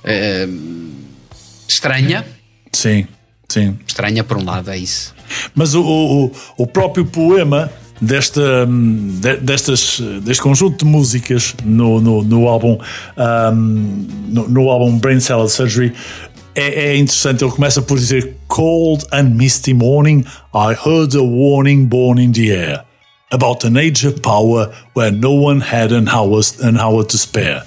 [0.04, 0.90] Uh,
[1.68, 2.26] estranha.
[2.74, 3.08] Sim,
[3.48, 3.78] sim.
[3.88, 5.14] Estranha por um lado, é isso.
[5.54, 7.72] Mas o, o, o próprio poema
[8.02, 8.68] desta,
[9.42, 12.78] destas, deste conjunto de músicas no, no, no álbum
[13.18, 15.94] um, no, no, álbum Brain Salad Surgery
[16.56, 17.44] é, é, interessante.
[17.44, 22.52] Ele começa por dizer Cold and misty morning, I heard a warning born in the
[22.52, 22.84] air
[23.32, 27.64] about an age of power where no one had an hour, an hour to spare.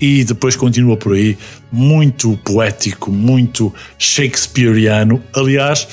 [0.00, 1.38] E depois continua por aí,
[1.70, 5.22] muito poético, muito shakespeariano.
[5.34, 5.86] Aliás,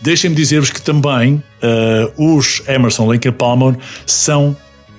[0.00, 4.56] Deixem-me dizer-vos que também uh, os Emerson Lake Palmer são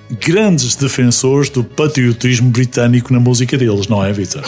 [0.09, 4.43] grandes defensores do patriotismo britânico na música deles, não é, Vitor?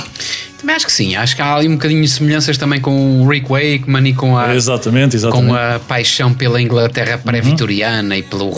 [0.62, 3.28] Também acho que sim, acho que há ali um bocadinho de semelhanças também com o
[3.28, 5.47] Rick Wakeman e com a, exatamente, exatamente.
[5.47, 8.20] Com a paixão pela Inglaterra pré-vitoriana uhum.
[8.20, 8.51] e pelo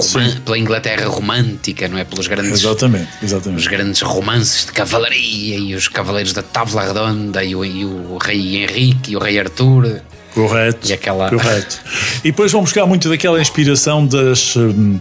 [0.43, 2.03] pela Inglaterra romântica, não é?
[2.03, 3.59] Pelos grandes, exatamente, exatamente.
[3.59, 8.17] Os grandes romances de cavalaria e os cavaleiros da Távola Redonda e o, e o
[8.21, 10.01] rei Henrique e o rei Arthur.
[10.33, 10.89] Correto.
[10.89, 11.29] E aquela...
[11.29, 11.79] Correto.
[12.23, 14.99] E depois vão buscar muito daquela inspiração das hum,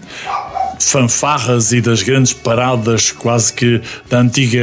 [0.90, 4.60] fanfarras e das grandes paradas quase que da antiga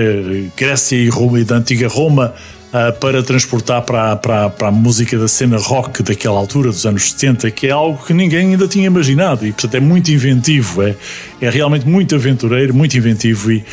[0.55, 2.33] Grécia e, Roma, e da antiga Roma
[2.69, 7.11] uh, para transportar para, para, para a música da cena rock daquela altura, dos anos
[7.11, 10.95] 70, que é algo que ninguém ainda tinha imaginado e portanto é muito inventivo, é,
[11.41, 13.63] é realmente muito aventureiro, muito inventivo e,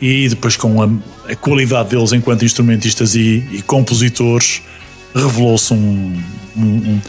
[0.00, 0.88] e depois com a,
[1.30, 4.62] a qualidade deles enquanto instrumentistas e, e compositores
[5.14, 6.22] revelou-se um,
[6.56, 7.00] um,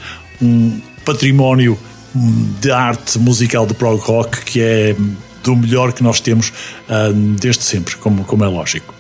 [0.42, 1.78] um, património
[2.16, 4.96] de arte musical de prog rock que é
[5.44, 8.94] do melhor que nós temos uh, desde sempre, como, como é lógico.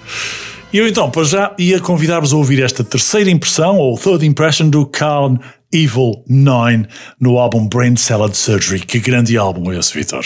[0.71, 4.69] E eu então, para já, ia convidar-vos a ouvir esta terceira impressão, ou third impression,
[4.69, 5.37] do Carl
[5.71, 6.85] Evil 9
[7.19, 8.81] no álbum Brain Salad Surgery.
[8.81, 10.25] Que grande álbum é esse, Vitor!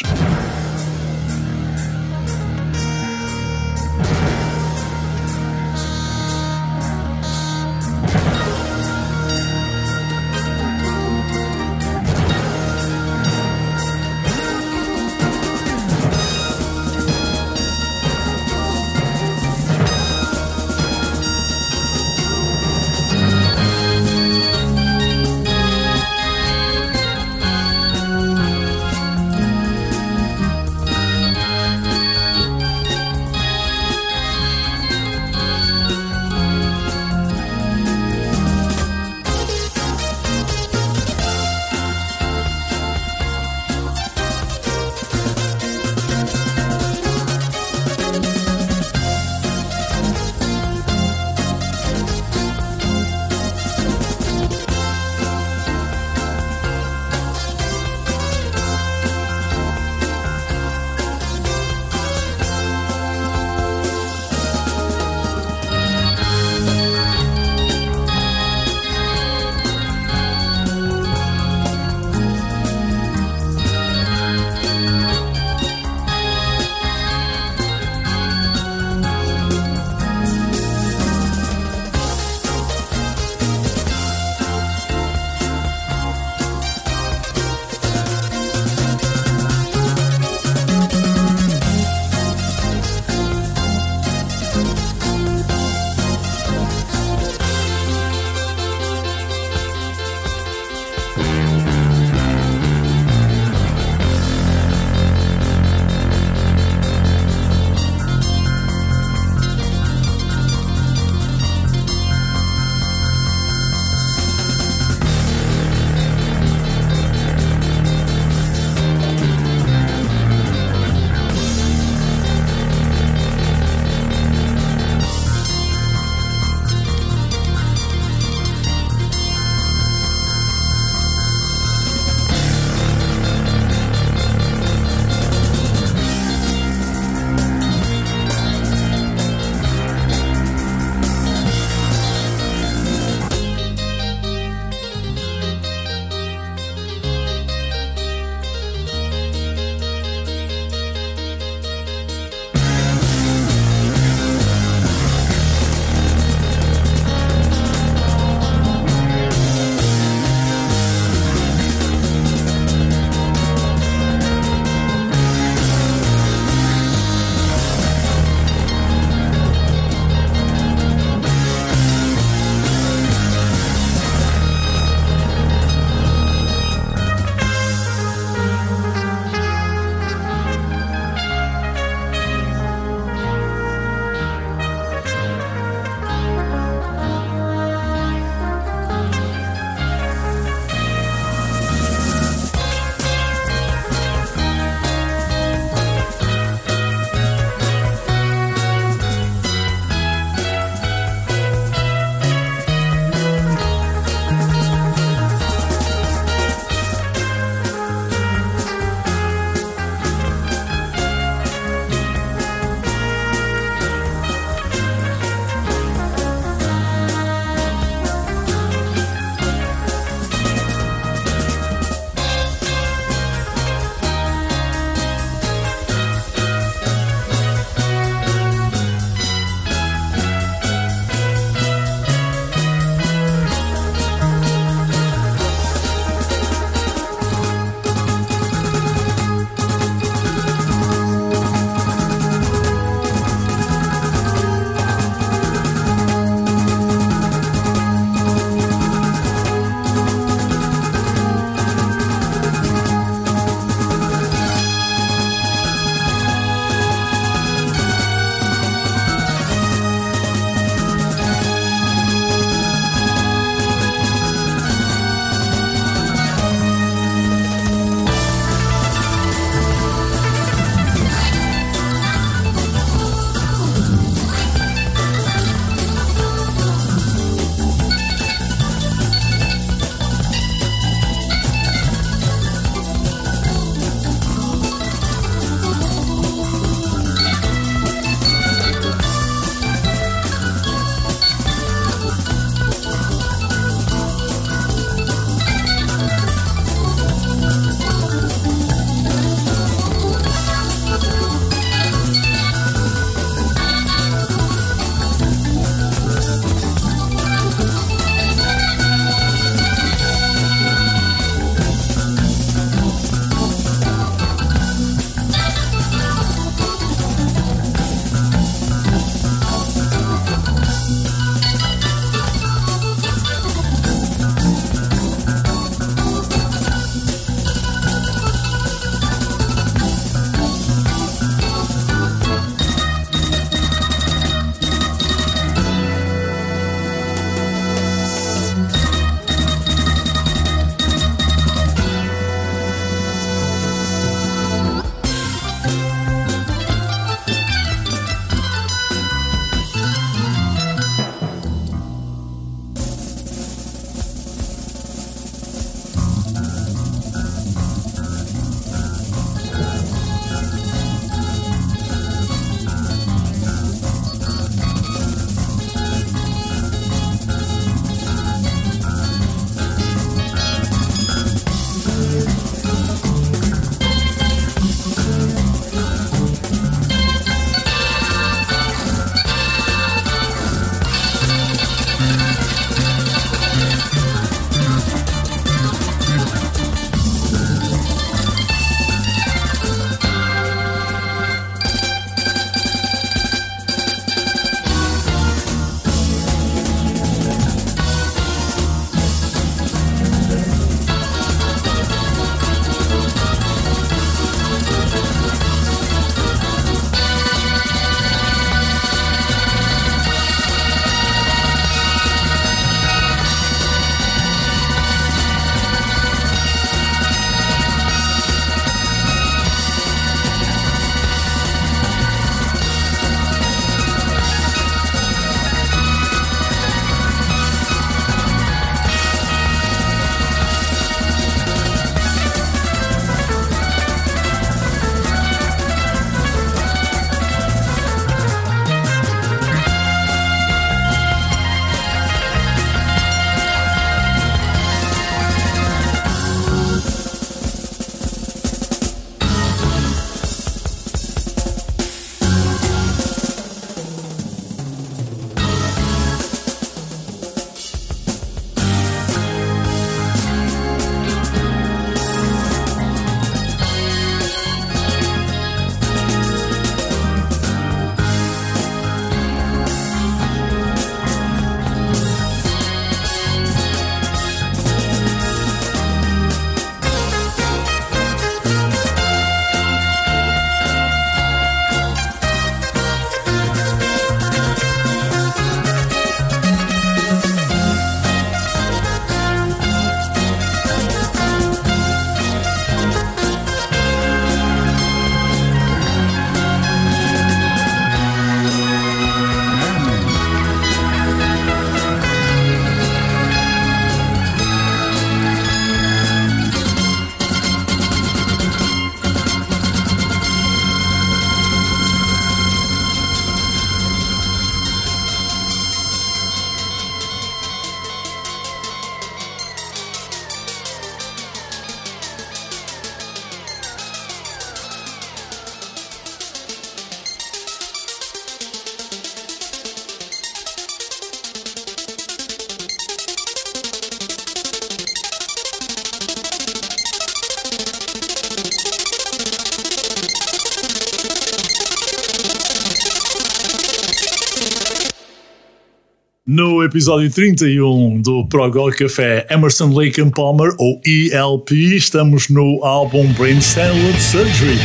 [546.69, 553.41] Episódio 31 do Progol Café Emerson Lake and Palmer, ou ELP, estamos no álbum Brain
[553.41, 554.55] Salad Surgery.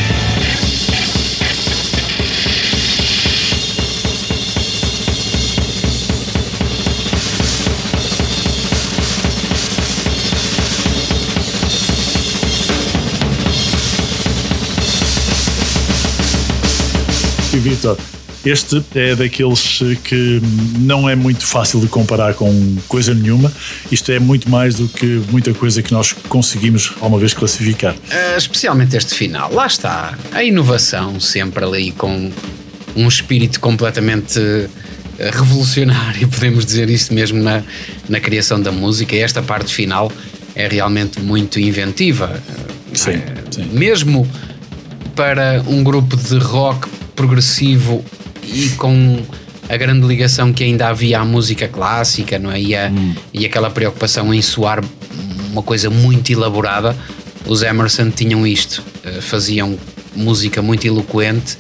[17.55, 17.97] E Vitor,
[18.45, 20.41] este é daqueles que
[20.79, 23.51] não é muito fácil de comparar com coisa nenhuma.
[23.91, 27.95] Isto é muito mais do que muita coisa que nós conseguimos alguma vez classificar.
[27.95, 29.53] Uh, especialmente este final.
[29.53, 30.19] Lá está.
[30.33, 32.31] A inovação sempre ali com
[32.95, 37.63] um espírito completamente eh, revolucionário, podemos dizer isto mesmo na,
[38.09, 39.17] na criação da música.
[39.17, 40.13] E esta parte final
[40.55, 42.41] é realmente muito inventiva.
[42.93, 43.65] Sim, sim.
[43.73, 44.29] Mesmo
[45.17, 48.05] para um grupo de rock progressivo
[48.47, 49.19] e com
[49.69, 52.61] a grande ligação que ainda havia à música clássica, não é?
[52.61, 53.15] E, a, hum.
[53.33, 54.83] e aquela preocupação em soar
[55.51, 56.97] uma coisa muito elaborada,
[57.47, 59.79] os Emerson tinham isto, uh, faziam
[60.15, 61.57] música muito eloquente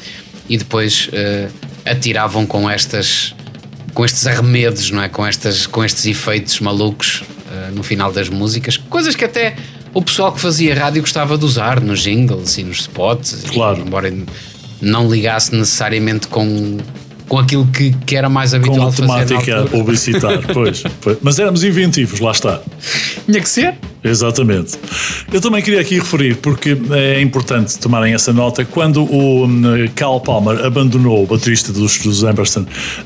[0.48, 1.52] e depois uh,
[1.84, 3.34] atiravam com estas
[3.94, 5.08] com estes arremedos, não é?
[5.08, 9.54] Com, estas, com estes efeitos malucos uh, no final das músicas, coisas que até
[9.94, 13.78] o pessoal que fazia rádio gostava de usar nos jingles e nos spots, claro.
[13.78, 14.12] E, embora
[14.84, 16.78] não ligasse necessariamente com,
[17.28, 21.18] com aquilo que, que era mais habitual com a temática publicitar, pois, pois.
[21.22, 22.60] Mas éramos inventivos, lá está.
[23.26, 23.74] Tinha que ser.
[24.04, 24.78] Exatamente.
[25.32, 29.62] Eu também queria aqui referir, porque é importante tomarem essa nota, quando o hum,
[29.94, 32.22] Cal Palmer abandonou, o baterista dos, dos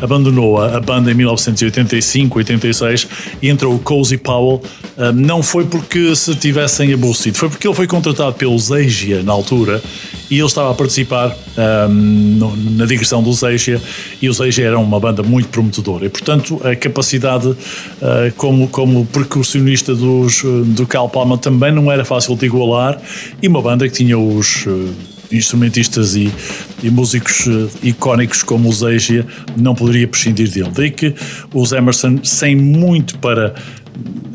[0.00, 3.06] abandonou a, a banda em 1985, 86
[3.40, 4.60] e entrou o Cozy Powell,
[4.98, 9.32] hum, não foi porque se tivessem aborrecido, foi porque ele foi contratado pelos Asia na
[9.32, 9.80] altura
[10.28, 11.36] e ele estava a participar
[11.88, 13.80] um, na digressão do Zeigia
[14.20, 17.56] e o Zeigia era uma banda muito prometedora e portanto a capacidade uh,
[18.36, 23.00] como, como percussionista dos, do Cal Palma também não era fácil de igualar
[23.42, 24.94] e uma banda que tinha os uh,
[25.30, 26.32] instrumentistas e,
[26.82, 29.26] e músicos uh, icónicos como o Zeigia
[29.56, 30.70] não poderia prescindir dele.
[30.72, 31.14] Daí que
[31.52, 33.54] os Emerson, sem muito para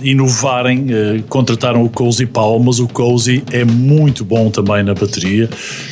[0.01, 5.49] inovarem, uh, contrataram o Cozy Powell, mas o Cozy é muito bom também na bateria.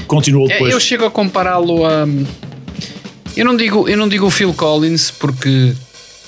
[0.08, 0.74] Continuou é, depois.
[0.74, 2.08] Eu chego a compará-lo a.
[3.36, 5.74] Eu não, digo, eu não digo o Phil Collins, porque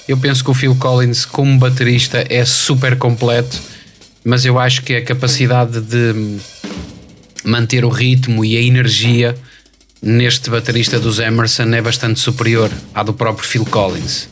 [0.07, 3.61] eu penso que o Phil Collins, como baterista, é super completo,
[4.23, 6.39] mas eu acho que a capacidade de
[7.43, 9.35] manter o ritmo e a energia
[10.01, 14.29] neste baterista dos Emerson é bastante superior à do próprio Phil Collins.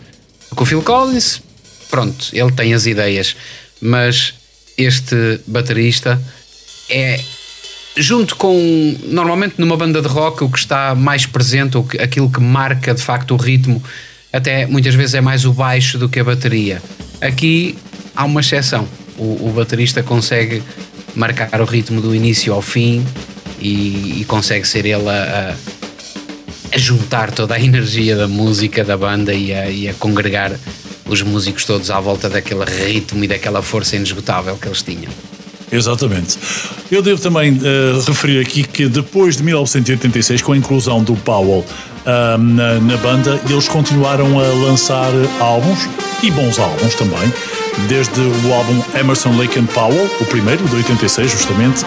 [0.49, 1.41] Porque o Phil Collins,
[1.89, 3.35] pronto, ele tem as ideias,
[3.81, 4.33] mas
[4.77, 6.21] este baterista
[6.89, 7.19] é
[7.95, 12.39] junto com normalmente numa banda de rock o que está mais presente, ou aquilo que
[12.39, 13.83] marca de facto o ritmo,
[14.31, 16.81] até muitas vezes é mais o baixo do que a bateria.
[17.21, 17.77] Aqui
[18.15, 18.87] há uma exceção.
[19.21, 20.63] O, o baterista consegue
[21.13, 23.05] marcar o ritmo do início ao fim
[23.59, 25.55] e, e consegue ser ele a,
[26.73, 30.51] a, juntar toda a energia da música da banda e a, e a congregar
[31.05, 35.11] os músicos todos à volta daquele ritmo e daquela força inesgotável que eles tinham.
[35.71, 36.37] Exatamente.
[36.91, 41.63] Eu devo também uh, referir aqui que depois de 1986, com a inclusão do Powell
[41.63, 45.87] uh, na, na, banda, eles continuaram a lançar álbuns
[46.23, 47.31] e bons álbuns também
[47.87, 51.85] desde o álbum Emerson Lake and Powell, o primeiro, de 86 justamente,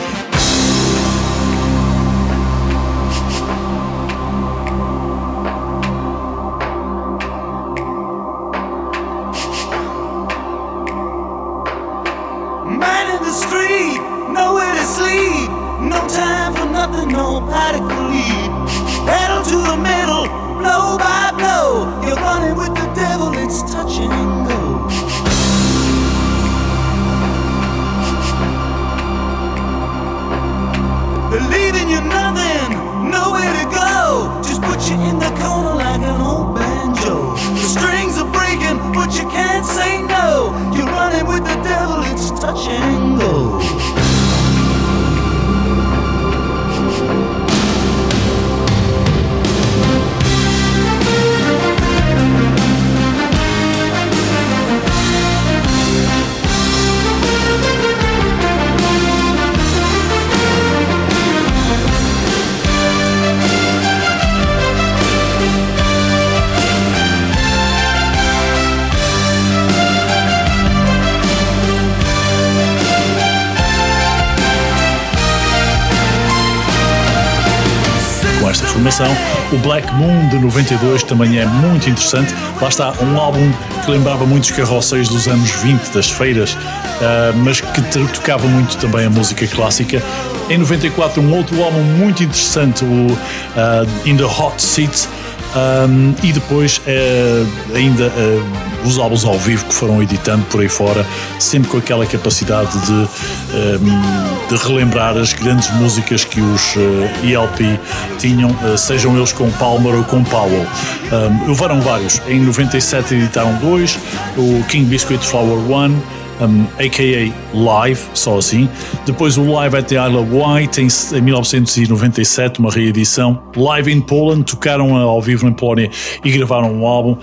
[79.52, 82.32] O Black Moon de 92 também é muito interessante.
[82.60, 83.52] Lá está um álbum
[83.84, 87.82] que lembrava muitos carroceiros dos anos 20, das feiras, uh, mas que
[88.14, 90.00] tocava muito também a música clássica.
[90.48, 95.08] Em 94, um outro álbum muito interessante, o uh, In the Hot Seat.
[95.54, 100.68] Um, e depois uh, ainda uh, os álbuns ao vivo que foram editando por aí
[100.68, 101.06] fora,
[101.38, 106.80] sempre com aquela capacidade de, um, de relembrar as grandes músicas que os uh,
[107.22, 107.78] eh, ELP
[108.18, 110.66] tinham, sejam eles com Palmer ou com Powell.
[111.12, 112.20] Um, houveram vários.
[112.26, 113.98] Em 97 editaram dois,
[114.36, 116.02] o King Biscuit Flower One
[116.40, 117.32] um, a.k.a.
[117.56, 118.68] Live, só assim.
[119.06, 123.42] Depois o Live at the Isle of Wight, em, em 1997, uma reedição.
[123.56, 125.90] Live in Poland, tocaram ao vivo em Polónia
[126.24, 127.16] e gravaram um álbum.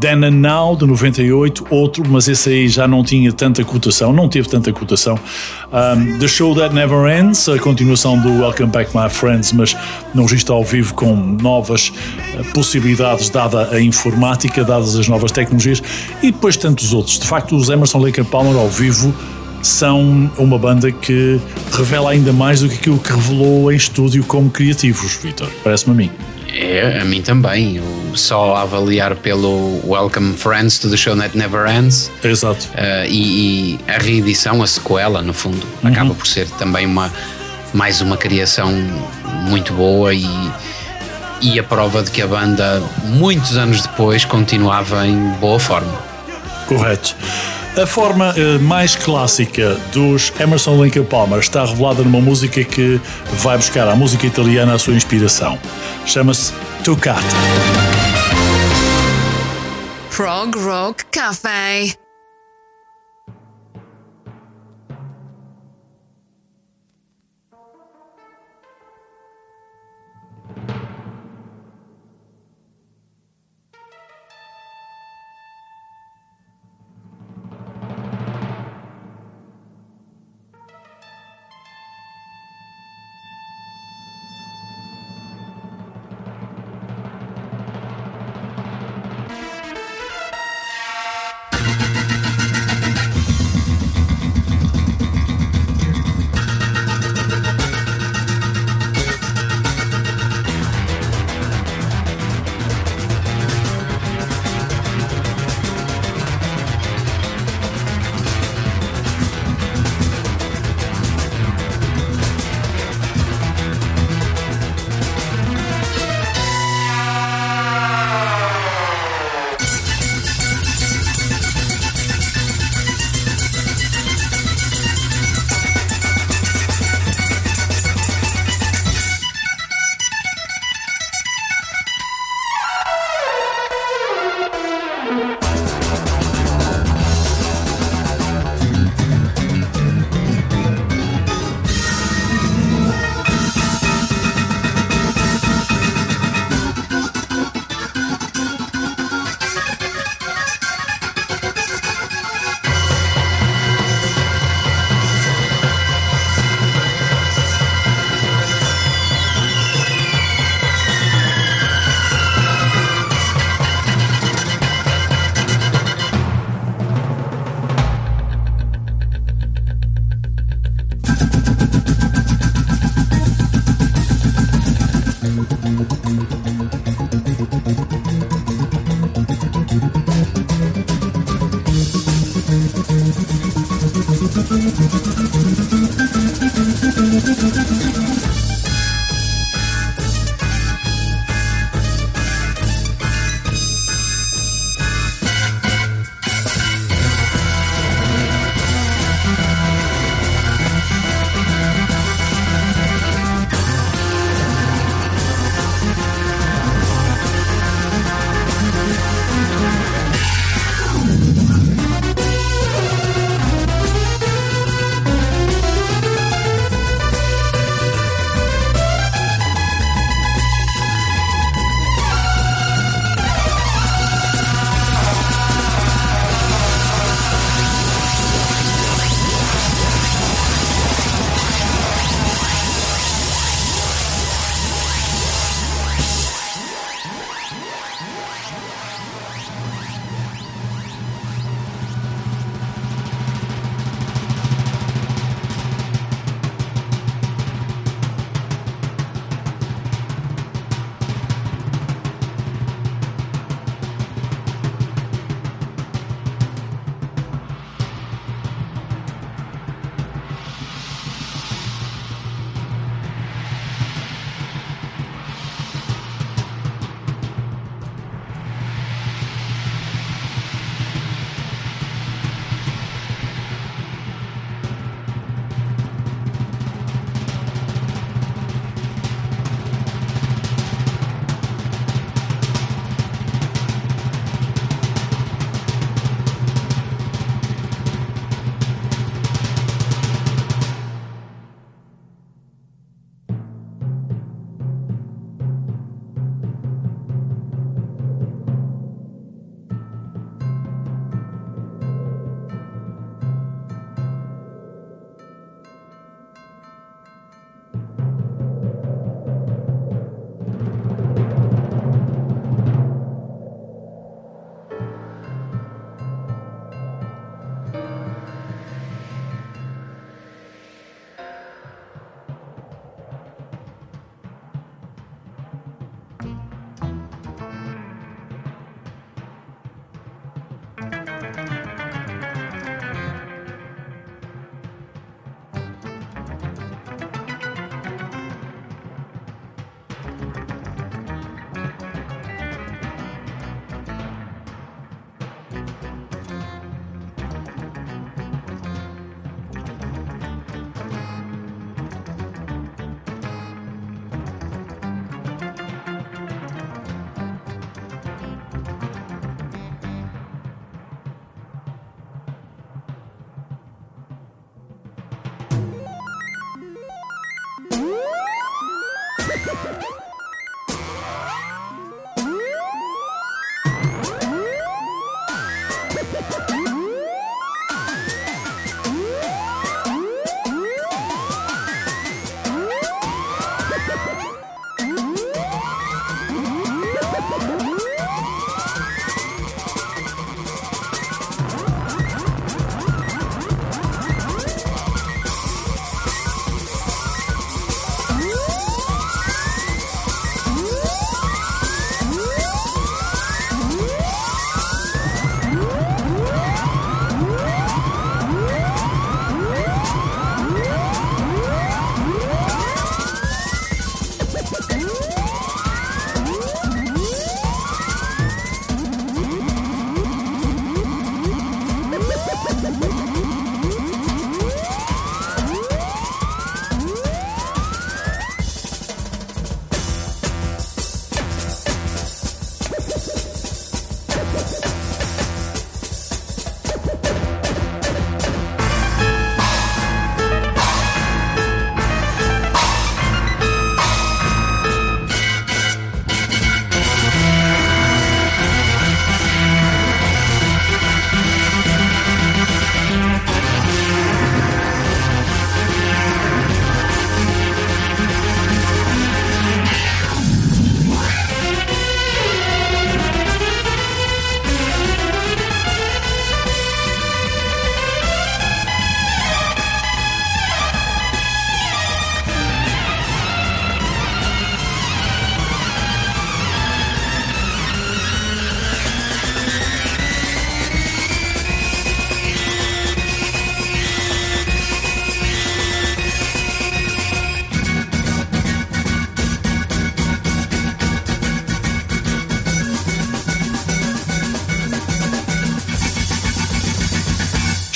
[0.00, 4.28] Then and Now, de 98, outro, mas esse aí já não tinha tanta cotação, não
[4.28, 5.18] teve tanta cotação.
[5.72, 9.76] Um, the Show That Never Ends, a continuação do Welcome Back My Friends, mas
[10.14, 15.82] num registro ao vivo com novas uh, possibilidades, dada a informática, dadas as novas tecnologias,
[16.22, 17.18] e depois tantos outros.
[17.18, 19.14] De facto, os Emerson Lake Palmer ao vivo
[19.62, 21.40] são uma banda que
[21.72, 25.48] revela ainda mais do que aquilo que revelou em estúdio como criativos, Vitor.
[25.62, 26.10] Parece-me a mim.
[26.54, 27.76] É, a mim também.
[27.76, 27.84] Eu
[28.14, 32.10] só avaliar pelo Welcome Friends to the Show That Never Ends.
[32.22, 32.68] Exato.
[32.74, 35.90] Uh, e, e, a reedição, a sequela, no fundo, uhum.
[35.90, 37.10] acaba por ser também uma,
[37.72, 38.70] mais uma criação
[39.48, 40.28] muito boa e,
[41.40, 45.92] e a prova de que a banda, muitos anos depois, continuava em boa forma.
[46.68, 47.16] Correto.
[47.76, 53.00] A forma uh, mais clássica dos Emerson Lake Palmer está revelada numa música que
[53.32, 55.58] vai buscar à música italiana a sua inspiração.
[56.06, 56.52] Chama-se
[56.84, 57.20] Toccata.
[60.08, 62.03] Prog Rock Café.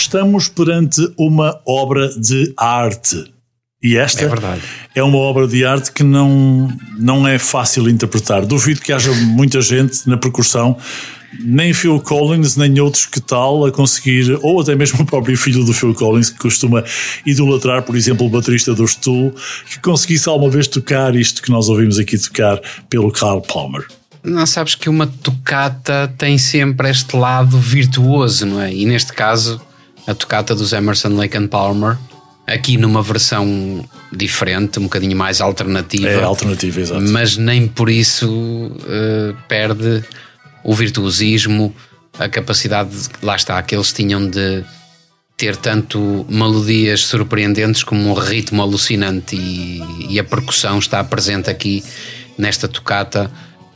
[0.09, 3.31] Estamos perante uma obra de arte.
[3.83, 4.63] E esta É verdade.
[4.95, 6.67] é uma obra de arte que não,
[6.99, 8.45] não é fácil de interpretar.
[8.47, 10.77] Duvido que haja muita gente na percussão,
[11.39, 15.63] nem Phil Collins, nem outros que tal, a conseguir, ou até mesmo o próprio filho
[15.63, 16.83] do Phil Collins, que costuma
[17.27, 19.33] idolatrar, por exemplo, o baterista do Stool,
[19.71, 23.87] que conseguisse alguma vez tocar isto que nós ouvimos aqui tocar pelo Carl Palmer.
[24.25, 28.75] Não sabes que uma tocata tem sempre este lado virtuoso, não é?
[28.75, 29.61] E neste caso,
[30.09, 31.97] a tocata dos Emerson, Lake and Palmer,
[32.47, 36.09] aqui numa versão diferente, um bocadinho mais alternativa.
[36.09, 37.03] É alternativa, exato.
[37.03, 40.03] Mas nem por isso eh, perde
[40.65, 41.75] o virtuosismo,
[42.19, 44.65] a capacidade, de- lá está, que eles tinham de
[45.37, 49.81] ter tanto melodias surpreendentes como um ritmo alucinante e,
[50.11, 51.85] e a percussão está presente aqui
[52.37, 53.31] nesta tocata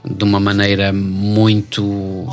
[0.04, 2.26] de uma maneira muito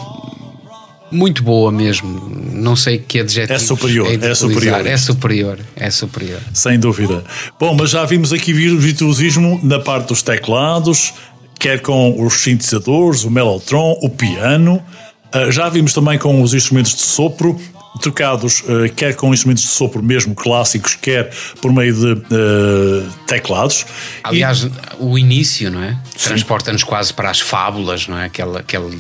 [1.12, 2.30] muito boa mesmo.
[2.54, 3.54] Não sei que adjetivo.
[3.54, 4.86] É superior, é superior.
[4.88, 6.40] É superior, é superior.
[6.54, 7.24] Sem dúvida.
[7.60, 11.14] Bom, mas já vimos aqui vir- virtuosismo na parte dos teclados,
[11.58, 14.84] quer com os sintetizadores, o mellotron, o piano.
[15.32, 17.60] Ah, já vimos também com os instrumentos de sopro,
[18.02, 21.32] tocados ah, quer com instrumentos de sopro mesmo clássicos, quer
[21.62, 23.86] por meio de ah, teclados.
[24.24, 24.68] Aliás,
[25.00, 25.98] o início, não é?
[26.22, 28.26] Transporta-nos quase para as fábulas, não é?
[28.26, 29.00] Aquele, aquele.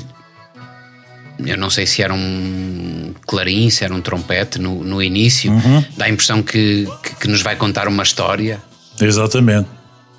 [1.46, 5.52] Eu não sei se era um clarim, se era um trompete no, no início.
[5.52, 5.84] Uhum.
[5.98, 8.62] Dá a impressão que, que, que nos vai contar uma história.
[9.00, 9.68] Exatamente.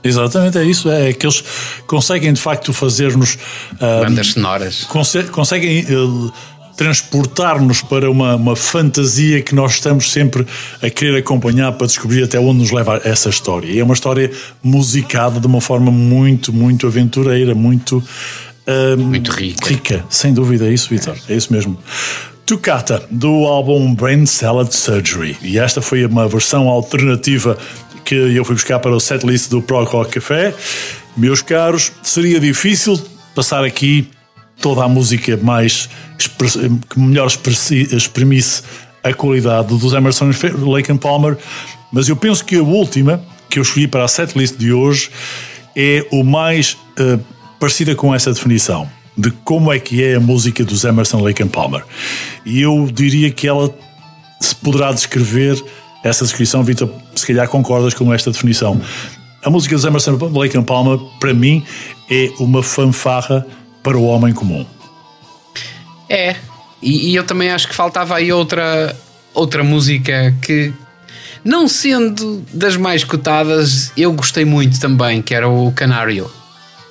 [0.02, 0.90] Exatamente, é isso.
[0.90, 1.44] É que eles
[1.86, 3.36] conseguem de facto fazer-nos.
[3.78, 4.84] ah, Bandas sonoras.
[4.84, 6.30] conse- conseguem eh,
[6.74, 10.46] transportar-nos para uma, uma fantasia que nós estamos sempre
[10.82, 13.68] a querer acompanhar para descobrir até onde nos leva essa história.
[13.70, 14.30] E é uma história
[14.62, 18.02] musicada de uma forma muito, muito aventureira, muito,
[18.70, 19.68] eh, Muito rica.
[19.68, 20.04] rica.
[20.08, 21.16] Sem dúvida, é isso, Vitor.
[21.28, 21.78] É isso mesmo.
[22.46, 25.36] Toccata, do álbum Brain Salad Surgery.
[25.42, 27.56] E esta foi uma versão alternativa
[28.04, 30.54] que eu fui buscar para o setlist do Pro Rock Café.
[31.16, 33.00] Meus caros, seria difícil
[33.34, 34.08] passar aqui
[34.60, 35.88] toda a música mais
[36.88, 38.62] que melhor exprimisse
[39.02, 41.36] a qualidade dos Emerson Lake and Palmer,
[41.92, 45.10] mas eu penso que a última que eu escolhi para a setlist de hoje
[45.74, 47.18] é o mais eh,
[47.60, 51.48] parecida com essa definição de como é que é a música dos Emerson Lake and
[51.48, 51.84] Palmer.
[52.44, 53.72] E eu diria que ela
[54.40, 55.62] se poderá descrever
[56.02, 58.80] essa descrição, Vitor, se calhar concordas com esta definição.
[59.44, 61.62] A música dos Emerson Lake and Palmer, para mim,
[62.10, 63.46] é uma fanfarra
[63.82, 64.64] para o homem comum.
[66.08, 66.34] É,
[66.80, 68.96] e, e eu também acho que faltava aí outra,
[69.34, 70.72] outra música que,
[71.44, 76.30] não sendo das mais cotadas, eu gostei muito também, que era o Canário.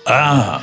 [0.09, 0.61] Ah,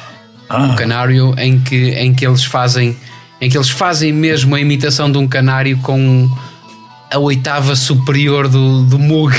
[0.72, 2.96] O Canário em que, em que eles fazem
[3.40, 6.28] em que eles fazem mesmo a imitação de um canário com
[7.12, 9.34] a oitava superior do, do Moog.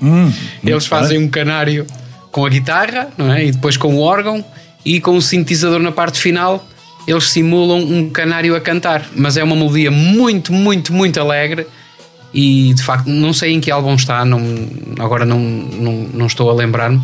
[0.64, 1.86] eles fazem um canário
[2.32, 3.44] com a guitarra, não é?
[3.44, 4.44] E depois com o órgão
[4.84, 6.66] e com o sintetizador na parte final.
[7.06, 11.66] Eles simulam um canário a cantar, mas é uma melodia muito, muito, muito alegre.
[12.32, 14.40] E de facto, não sei em que álbum está, não,
[14.98, 17.00] agora não, não, não estou a lembrar-me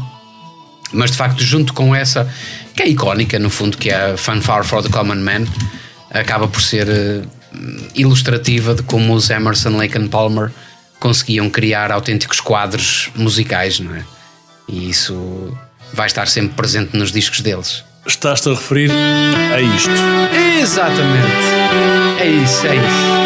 [0.93, 2.29] mas de facto junto com essa
[2.75, 5.47] que é icónica no fundo que é a Fanfare for the Common Man
[6.11, 7.23] acaba por ser eh,
[7.95, 10.51] ilustrativa de como os Emerson, Lake and Palmer
[10.99, 14.05] conseguiam criar autênticos quadros musicais não é?
[14.69, 15.57] e isso
[15.93, 19.91] vai estar sempre presente nos discos deles estás-te a referir a isto.
[20.61, 21.27] exatamente
[22.21, 23.21] é isso, é isso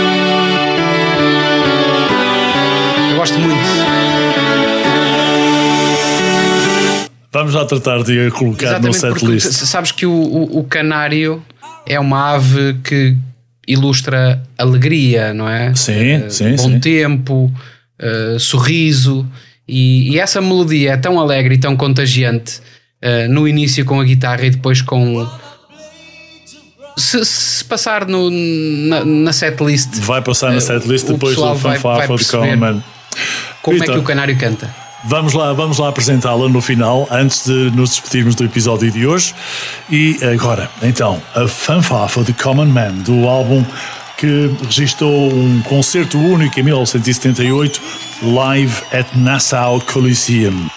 [3.10, 4.03] eu gosto muito
[7.34, 9.66] Vamos lá tratar de colocar no Exatamente, porque setlist.
[9.66, 11.42] sabes que o, o, o canário
[11.86, 13.14] é uma ave que
[13.66, 15.74] ilustra alegria, não é?
[15.74, 16.80] Sim, Eh, sim, Bom sim.
[16.80, 17.52] tempo,
[17.98, 19.26] eh, sorriso.
[19.66, 22.60] E, e essa melodia é tão alegre e tão contagiante
[23.02, 25.26] eh, no início com a guitarra e depois com.
[26.96, 31.96] Se, se passar no, na, na setlist, Vai passar na setlist depois do vai- fanfarra
[31.98, 32.84] vai for the perceber Common Man.
[33.62, 34.72] como é Vitor, que o canário canta?
[35.06, 39.34] Vamos lá, vamos lá apresentá-la no final, antes de nos despedirmos do episódio de hoje.
[39.90, 43.62] E agora, então, a Fanfare for the Common Man, do álbum
[44.16, 47.82] que registrou um concerto único em 1978,
[48.22, 50.70] live at Nassau Coliseum.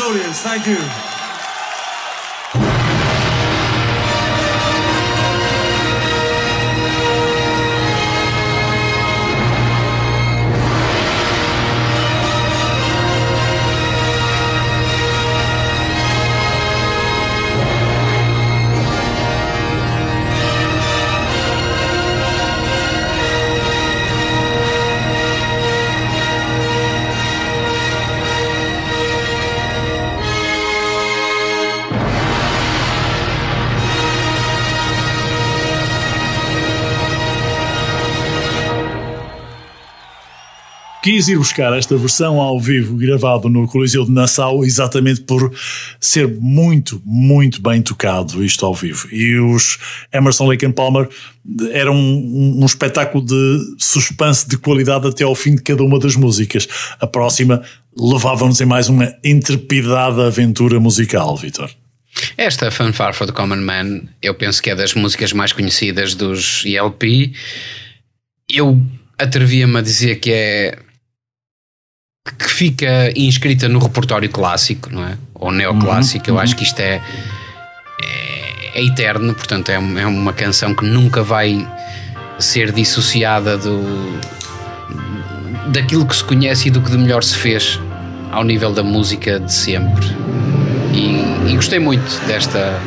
[0.00, 0.42] audience.
[0.42, 1.01] Thank you.
[41.02, 45.52] Quis ir buscar esta versão ao vivo gravado no Coliseu de Nassau exatamente por
[45.98, 49.08] ser muito, muito bem tocado isto ao vivo.
[49.10, 49.78] E os
[50.12, 51.08] Emerson Lake and Palmer
[51.72, 56.14] eram um, um, espetáculo de suspense de qualidade até ao fim de cada uma das
[56.14, 56.68] músicas.
[57.00, 57.60] A próxima
[57.98, 61.68] levava-nos em mais uma intrepidada aventura musical, Vitor.
[62.36, 66.64] Esta Fanfare for the Common Man, eu penso que é das músicas mais conhecidas dos
[66.64, 67.32] ELP.
[68.48, 68.80] Eu
[69.18, 70.78] atrevia-me a dizer que é
[72.24, 75.16] que fica inscrita no repertório clássico, não é?
[75.34, 77.00] Ou neoclássico, uhum, eu acho que isto é,
[78.00, 81.66] é, é eterno, portanto é, é, uma canção que nunca vai
[82.38, 84.20] ser dissociada do
[85.68, 87.80] daquilo que se conhece e do que de melhor se fez
[88.30, 90.06] ao nível da música de sempre.
[90.92, 92.78] E, e gostei muito desta,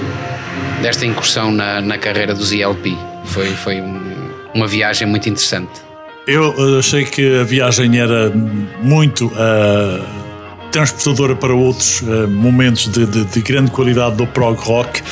[0.81, 2.95] desta incursão na, na carreira dos ELP.
[3.25, 3.99] Foi, foi um,
[4.53, 5.84] uma viagem muito interessante.
[6.27, 8.31] Eu achei que a viagem era
[8.81, 10.03] muito uh,
[10.71, 15.03] transportadora para outros uh, momentos de, de, de, grande qualidade do prog rock.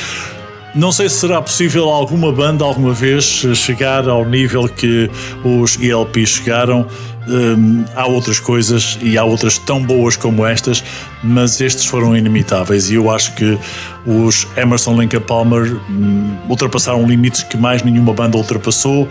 [0.74, 3.24] Não sei se será possível alguma banda alguma vez
[3.54, 5.08] chegar ao nível que
[5.44, 6.84] os ELP chegaram.
[7.28, 10.84] Um, há outras coisas e há outras tão boas como estas,
[11.22, 13.58] mas estes foram inimitáveis e eu acho que
[14.04, 19.08] os Emerson Lake Palmer um, ultrapassaram limites que mais nenhuma banda ultrapassou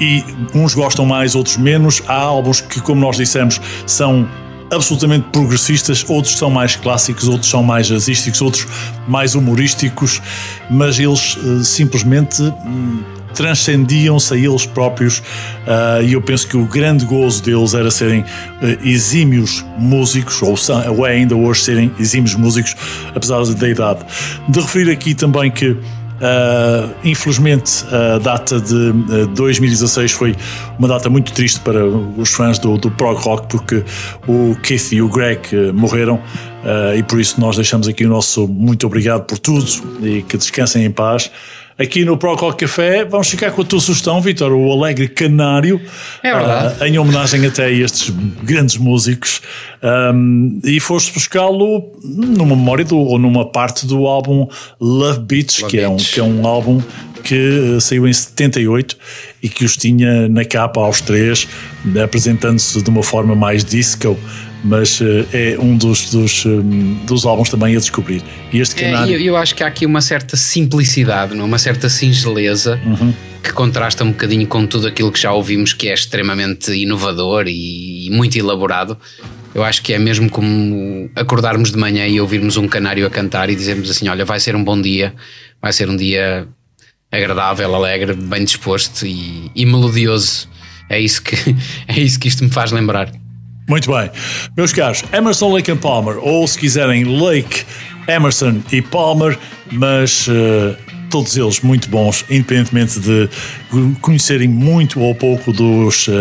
[0.00, 0.24] e
[0.54, 2.02] uns gostam mais, outros menos.
[2.06, 4.28] Há álbuns que, como nós dissemos, são
[4.70, 8.66] absolutamente progressistas, outros são mais clássicos, outros são mais jazzísticos, outros
[9.06, 10.20] mais humorísticos,
[10.68, 13.02] mas eles uh, simplesmente um,
[13.34, 18.22] transcendiam-se a eles próprios uh, e eu penso que o grande gozo deles era serem
[18.22, 18.26] uh,
[18.82, 22.74] exímios músicos, ou, são, ou é ainda hoje serem exímios músicos,
[23.14, 24.00] apesar da idade.
[24.48, 25.76] De referir aqui também que
[26.16, 30.34] Uh, infelizmente, a data de uh, 2016 foi
[30.78, 33.84] uma data muito triste para os fãs do, do prog rock, porque
[34.26, 36.20] o Keith e o Greg uh, morreram.
[36.96, 39.64] e por isso nós deixamos aqui o nosso muito obrigado por tudo
[40.02, 41.30] e que descansem em paz
[41.78, 43.04] aqui no Procol Café.
[43.04, 45.80] Vamos ficar com a tua sugestão, Vitor, o Alegre Canário.
[46.22, 46.82] É verdade.
[46.82, 48.10] Uh, em homenagem até a estes
[48.42, 49.42] grandes músicos.
[49.82, 54.48] Um, e foste buscá-lo numa memória do, ou numa parte do álbum
[54.80, 56.82] Love Beats, Love que, É um, que é um álbum
[57.22, 57.34] que
[57.76, 58.96] uh, saiu em 78
[59.42, 61.46] e que os tinha na capa aos três,
[62.02, 64.16] apresentando-se de uma forma mais disco
[64.66, 68.22] mas uh, é um dos, dos, um, dos álbuns também a descobrir.
[68.52, 69.14] E este canário...
[69.14, 71.44] É, eu, eu, acho que há aqui uma certa simplicidade, não?
[71.44, 71.46] É?
[71.46, 73.14] uma certa singeleza uhum.
[73.42, 78.06] que contrasta um bocadinho com tudo aquilo que já ouvimos que é extremamente inovador e,
[78.06, 78.98] e muito elaborado.
[79.54, 83.48] Eu acho que é mesmo como acordarmos de manhã e ouvirmos um canário a cantar
[83.48, 85.14] e dizermos assim: olha, vai ser um bom dia,
[85.62, 86.46] vai ser um dia
[87.10, 90.48] agradável, alegre, bem disposto e, e melodioso.
[90.90, 91.36] É isso, que,
[91.88, 93.10] é isso que isto me faz lembrar.
[93.68, 94.10] Muito bem.
[94.56, 97.64] Meus caros, Emerson, Lake and Palmer, ou se quiserem, Lake,
[98.08, 99.38] Emerson e Palmer,
[99.72, 100.76] mas uh,
[101.10, 103.28] todos eles muito bons, independentemente de
[104.00, 106.12] conhecerem muito ou pouco dos uh,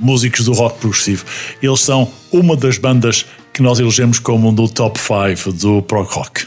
[0.00, 1.24] músicos do rock progressivo.
[1.62, 6.08] Eles são uma das bandas que nós elegemos como um do top 5 do prog
[6.12, 6.46] rock.